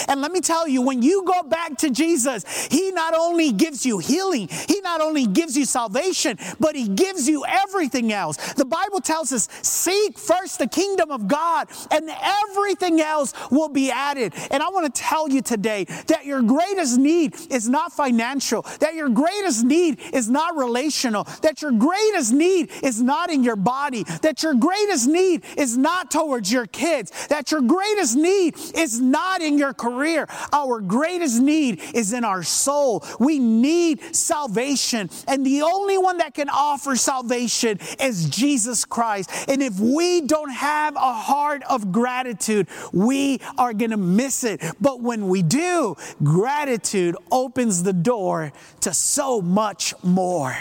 And 0.08 0.20
let 0.20 0.32
me 0.32 0.40
tell 0.40 0.54
tell 0.54 0.68
you, 0.68 0.82
when 0.82 1.02
you 1.02 1.24
go 1.24 1.42
back 1.42 1.76
to 1.78 1.90
Jesus, 1.90 2.44
He 2.70 2.90
not 2.92 3.14
only 3.14 3.52
gives 3.52 3.84
you 3.84 3.98
healing, 3.98 4.48
He 4.68 4.80
not 4.80 5.00
only 5.00 5.26
gives 5.26 5.56
you 5.56 5.64
salvation, 5.64 6.38
but 6.60 6.76
He 6.76 6.88
gives 6.88 7.28
you 7.28 7.44
everything 7.46 8.12
else. 8.12 8.36
The 8.54 8.64
Bible 8.64 9.00
tells 9.00 9.32
us, 9.32 9.48
seek 9.62 10.18
first 10.18 10.58
the 10.58 10.68
kingdom 10.68 11.10
of 11.10 11.26
God, 11.26 11.68
and 11.90 12.10
everything 12.50 13.00
else 13.00 13.34
will 13.50 13.68
be 13.68 13.90
added. 13.90 14.32
And 14.50 14.62
I 14.62 14.68
want 14.68 14.92
to 14.92 15.00
tell 15.00 15.28
you 15.28 15.42
today 15.42 15.84
that 16.06 16.24
your 16.24 16.42
greatest 16.42 16.98
need 16.98 17.34
is 17.50 17.68
not 17.68 17.92
financial, 17.92 18.62
that 18.80 18.94
your 18.94 19.08
greatest 19.08 19.64
need 19.64 20.00
is 20.12 20.30
not 20.30 20.56
relational, 20.56 21.24
that 21.42 21.62
your 21.62 21.72
greatest 21.72 22.32
need 22.32 22.70
is 22.82 23.02
not 23.02 23.30
in 23.30 23.42
your 23.42 23.56
body, 23.56 24.04
that 24.22 24.42
your 24.42 24.54
greatest 24.54 25.08
need 25.08 25.42
is 25.56 25.76
not 25.76 26.10
towards 26.10 26.52
your 26.52 26.66
kids, 26.66 27.26
that 27.28 27.50
your 27.50 27.60
greatest 27.60 28.16
need 28.16 28.54
is 28.74 29.00
not 29.00 29.33
in 29.42 29.58
your 29.58 29.72
career. 29.72 30.26
Our 30.52 30.80
greatest 30.80 31.40
need 31.40 31.80
is 31.94 32.12
in 32.12 32.24
our 32.24 32.42
soul. 32.42 33.04
We 33.18 33.38
need 33.38 34.14
salvation. 34.14 35.10
And 35.26 35.44
the 35.44 35.62
only 35.62 35.98
one 35.98 36.18
that 36.18 36.34
can 36.34 36.48
offer 36.48 36.96
salvation 36.96 37.78
is 38.00 38.28
Jesus 38.28 38.84
Christ. 38.84 39.30
And 39.48 39.62
if 39.62 39.78
we 39.78 40.22
don't 40.22 40.50
have 40.50 40.96
a 40.96 41.12
heart 41.14 41.62
of 41.68 41.92
gratitude, 41.92 42.68
we 42.92 43.40
are 43.58 43.72
going 43.72 43.90
to 43.90 43.96
miss 43.96 44.44
it. 44.44 44.62
But 44.80 45.00
when 45.00 45.28
we 45.28 45.42
do, 45.42 45.96
gratitude 46.22 47.16
opens 47.30 47.82
the 47.82 47.92
door 47.92 48.52
to 48.80 48.94
so 48.94 49.40
much 49.40 49.94
more. 50.02 50.56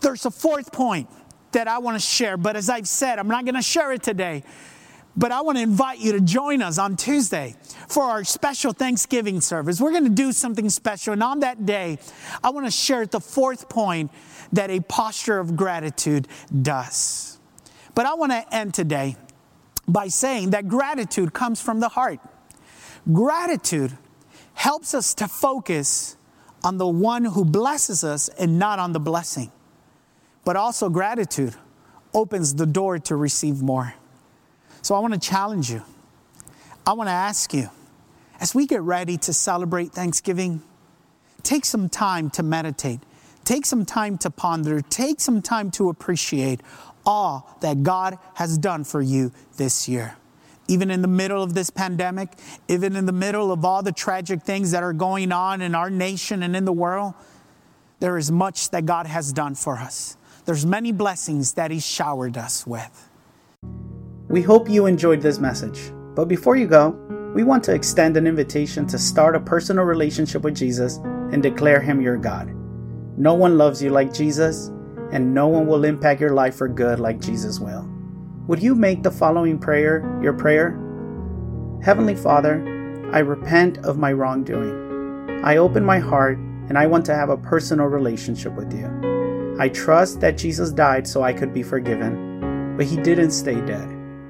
There's 0.00 0.26
a 0.26 0.30
fourth 0.30 0.72
point 0.72 1.08
that 1.52 1.68
I 1.68 1.78
want 1.78 1.96
to 1.96 2.00
share, 2.00 2.36
but 2.36 2.54
as 2.54 2.68
I've 2.68 2.88
said, 2.88 3.18
I'm 3.18 3.28
not 3.28 3.44
going 3.44 3.54
to 3.54 3.62
share 3.62 3.92
it 3.92 4.02
today 4.02 4.42
but 5.16 5.32
I 5.32 5.40
want 5.40 5.56
to 5.58 5.62
invite 5.62 5.98
you 5.98 6.12
to 6.12 6.20
join 6.20 6.60
us 6.60 6.78
on 6.78 6.96
Tuesday 6.96 7.56
for 7.88 8.04
our 8.04 8.22
special 8.22 8.72
Thanksgiving 8.72 9.40
service. 9.40 9.80
We're 9.80 9.92
going 9.92 10.04
to 10.04 10.10
do 10.10 10.32
something 10.32 10.68
special. 10.68 11.14
And 11.14 11.22
on 11.22 11.40
that 11.40 11.64
day, 11.64 11.98
I 12.44 12.50
want 12.50 12.66
to 12.66 12.70
share 12.70 13.06
the 13.06 13.20
fourth 13.20 13.68
point 13.68 14.10
that 14.52 14.70
a 14.70 14.80
posture 14.80 15.38
of 15.38 15.56
gratitude 15.56 16.28
does. 16.62 17.38
But 17.94 18.06
I 18.06 18.14
want 18.14 18.32
to 18.32 18.54
end 18.54 18.74
today 18.74 19.16
by 19.88 20.08
saying 20.08 20.50
that 20.50 20.68
gratitude 20.68 21.32
comes 21.32 21.62
from 21.62 21.80
the 21.80 21.88
heart. 21.88 22.20
Gratitude 23.10 23.96
helps 24.54 24.94
us 24.94 25.14
to 25.14 25.28
focus 25.28 26.16
on 26.62 26.78
the 26.78 26.86
one 26.86 27.24
who 27.24 27.44
blesses 27.44 28.04
us 28.04 28.28
and 28.28 28.58
not 28.58 28.78
on 28.78 28.92
the 28.92 29.00
blessing. 29.00 29.52
But 30.44 30.56
also, 30.56 30.88
gratitude 30.88 31.54
opens 32.12 32.54
the 32.54 32.66
door 32.66 32.98
to 33.00 33.16
receive 33.16 33.62
more. 33.62 33.94
So 34.86 34.94
I 34.94 35.00
want 35.00 35.14
to 35.14 35.18
challenge 35.18 35.68
you. 35.68 35.82
I 36.86 36.92
want 36.92 37.08
to 37.08 37.12
ask 37.12 37.52
you, 37.52 37.70
as 38.38 38.54
we 38.54 38.68
get 38.68 38.82
ready 38.82 39.16
to 39.16 39.32
celebrate 39.32 39.90
Thanksgiving, 39.90 40.62
take 41.42 41.64
some 41.64 41.88
time 41.88 42.30
to 42.30 42.44
meditate, 42.44 43.00
take 43.44 43.66
some 43.66 43.84
time 43.84 44.16
to 44.18 44.30
ponder, 44.30 44.80
take 44.80 45.18
some 45.20 45.42
time 45.42 45.72
to 45.72 45.88
appreciate 45.88 46.60
all 47.04 47.56
that 47.62 47.82
God 47.82 48.16
has 48.34 48.58
done 48.58 48.84
for 48.84 49.02
you 49.02 49.32
this 49.56 49.88
year. 49.88 50.14
Even 50.68 50.92
in 50.92 51.02
the 51.02 51.08
middle 51.08 51.42
of 51.42 51.54
this 51.54 51.68
pandemic, 51.68 52.28
even 52.68 52.94
in 52.94 53.06
the 53.06 53.12
middle 53.12 53.50
of 53.50 53.64
all 53.64 53.82
the 53.82 53.90
tragic 53.90 54.44
things 54.44 54.70
that 54.70 54.84
are 54.84 54.92
going 54.92 55.32
on 55.32 55.62
in 55.62 55.74
our 55.74 55.90
nation 55.90 56.44
and 56.44 56.54
in 56.54 56.64
the 56.64 56.72
world, 56.72 57.12
there 57.98 58.16
is 58.16 58.30
much 58.30 58.70
that 58.70 58.86
God 58.86 59.08
has 59.08 59.32
done 59.32 59.56
for 59.56 59.78
us. 59.78 60.16
There's 60.44 60.64
many 60.64 60.92
blessings 60.92 61.54
that 61.54 61.72
He 61.72 61.80
showered 61.80 62.36
us 62.36 62.64
with. 62.64 63.05
We 64.28 64.42
hope 64.42 64.68
you 64.68 64.86
enjoyed 64.86 65.20
this 65.20 65.38
message. 65.38 65.92
But 66.16 66.26
before 66.26 66.56
you 66.56 66.66
go, 66.66 66.90
we 67.32 67.44
want 67.44 67.62
to 67.64 67.74
extend 67.74 68.16
an 68.16 68.26
invitation 68.26 68.84
to 68.88 68.98
start 68.98 69.36
a 69.36 69.40
personal 69.40 69.84
relationship 69.84 70.42
with 70.42 70.56
Jesus 70.56 70.96
and 71.30 71.40
declare 71.40 71.80
Him 71.80 72.00
your 72.00 72.16
God. 72.16 72.52
No 73.16 73.34
one 73.34 73.56
loves 73.56 73.80
you 73.80 73.90
like 73.90 74.12
Jesus, 74.12 74.72
and 75.12 75.32
no 75.32 75.46
one 75.46 75.68
will 75.68 75.84
impact 75.84 76.20
your 76.20 76.32
life 76.32 76.56
for 76.56 76.66
good 76.66 76.98
like 76.98 77.20
Jesus 77.20 77.60
will. 77.60 77.88
Would 78.48 78.60
you 78.60 78.74
make 78.74 79.04
the 79.04 79.12
following 79.12 79.60
prayer 79.60 80.02
your 80.20 80.32
prayer? 80.32 80.70
Heavenly 81.84 82.16
Father, 82.16 83.08
I 83.12 83.20
repent 83.20 83.78
of 83.78 83.96
my 83.96 84.12
wrongdoing. 84.12 85.40
I 85.44 85.58
open 85.58 85.84
my 85.84 86.00
heart 86.00 86.38
and 86.38 86.76
I 86.76 86.86
want 86.86 87.06
to 87.06 87.14
have 87.14 87.30
a 87.30 87.36
personal 87.36 87.86
relationship 87.86 88.54
with 88.54 88.72
you. 88.72 89.56
I 89.60 89.68
trust 89.68 90.20
that 90.20 90.36
Jesus 90.36 90.72
died 90.72 91.06
so 91.06 91.22
I 91.22 91.32
could 91.32 91.54
be 91.54 91.62
forgiven, 91.62 92.74
but 92.76 92.86
He 92.86 92.96
didn't 92.96 93.30
stay 93.30 93.60
dead. 93.60 93.95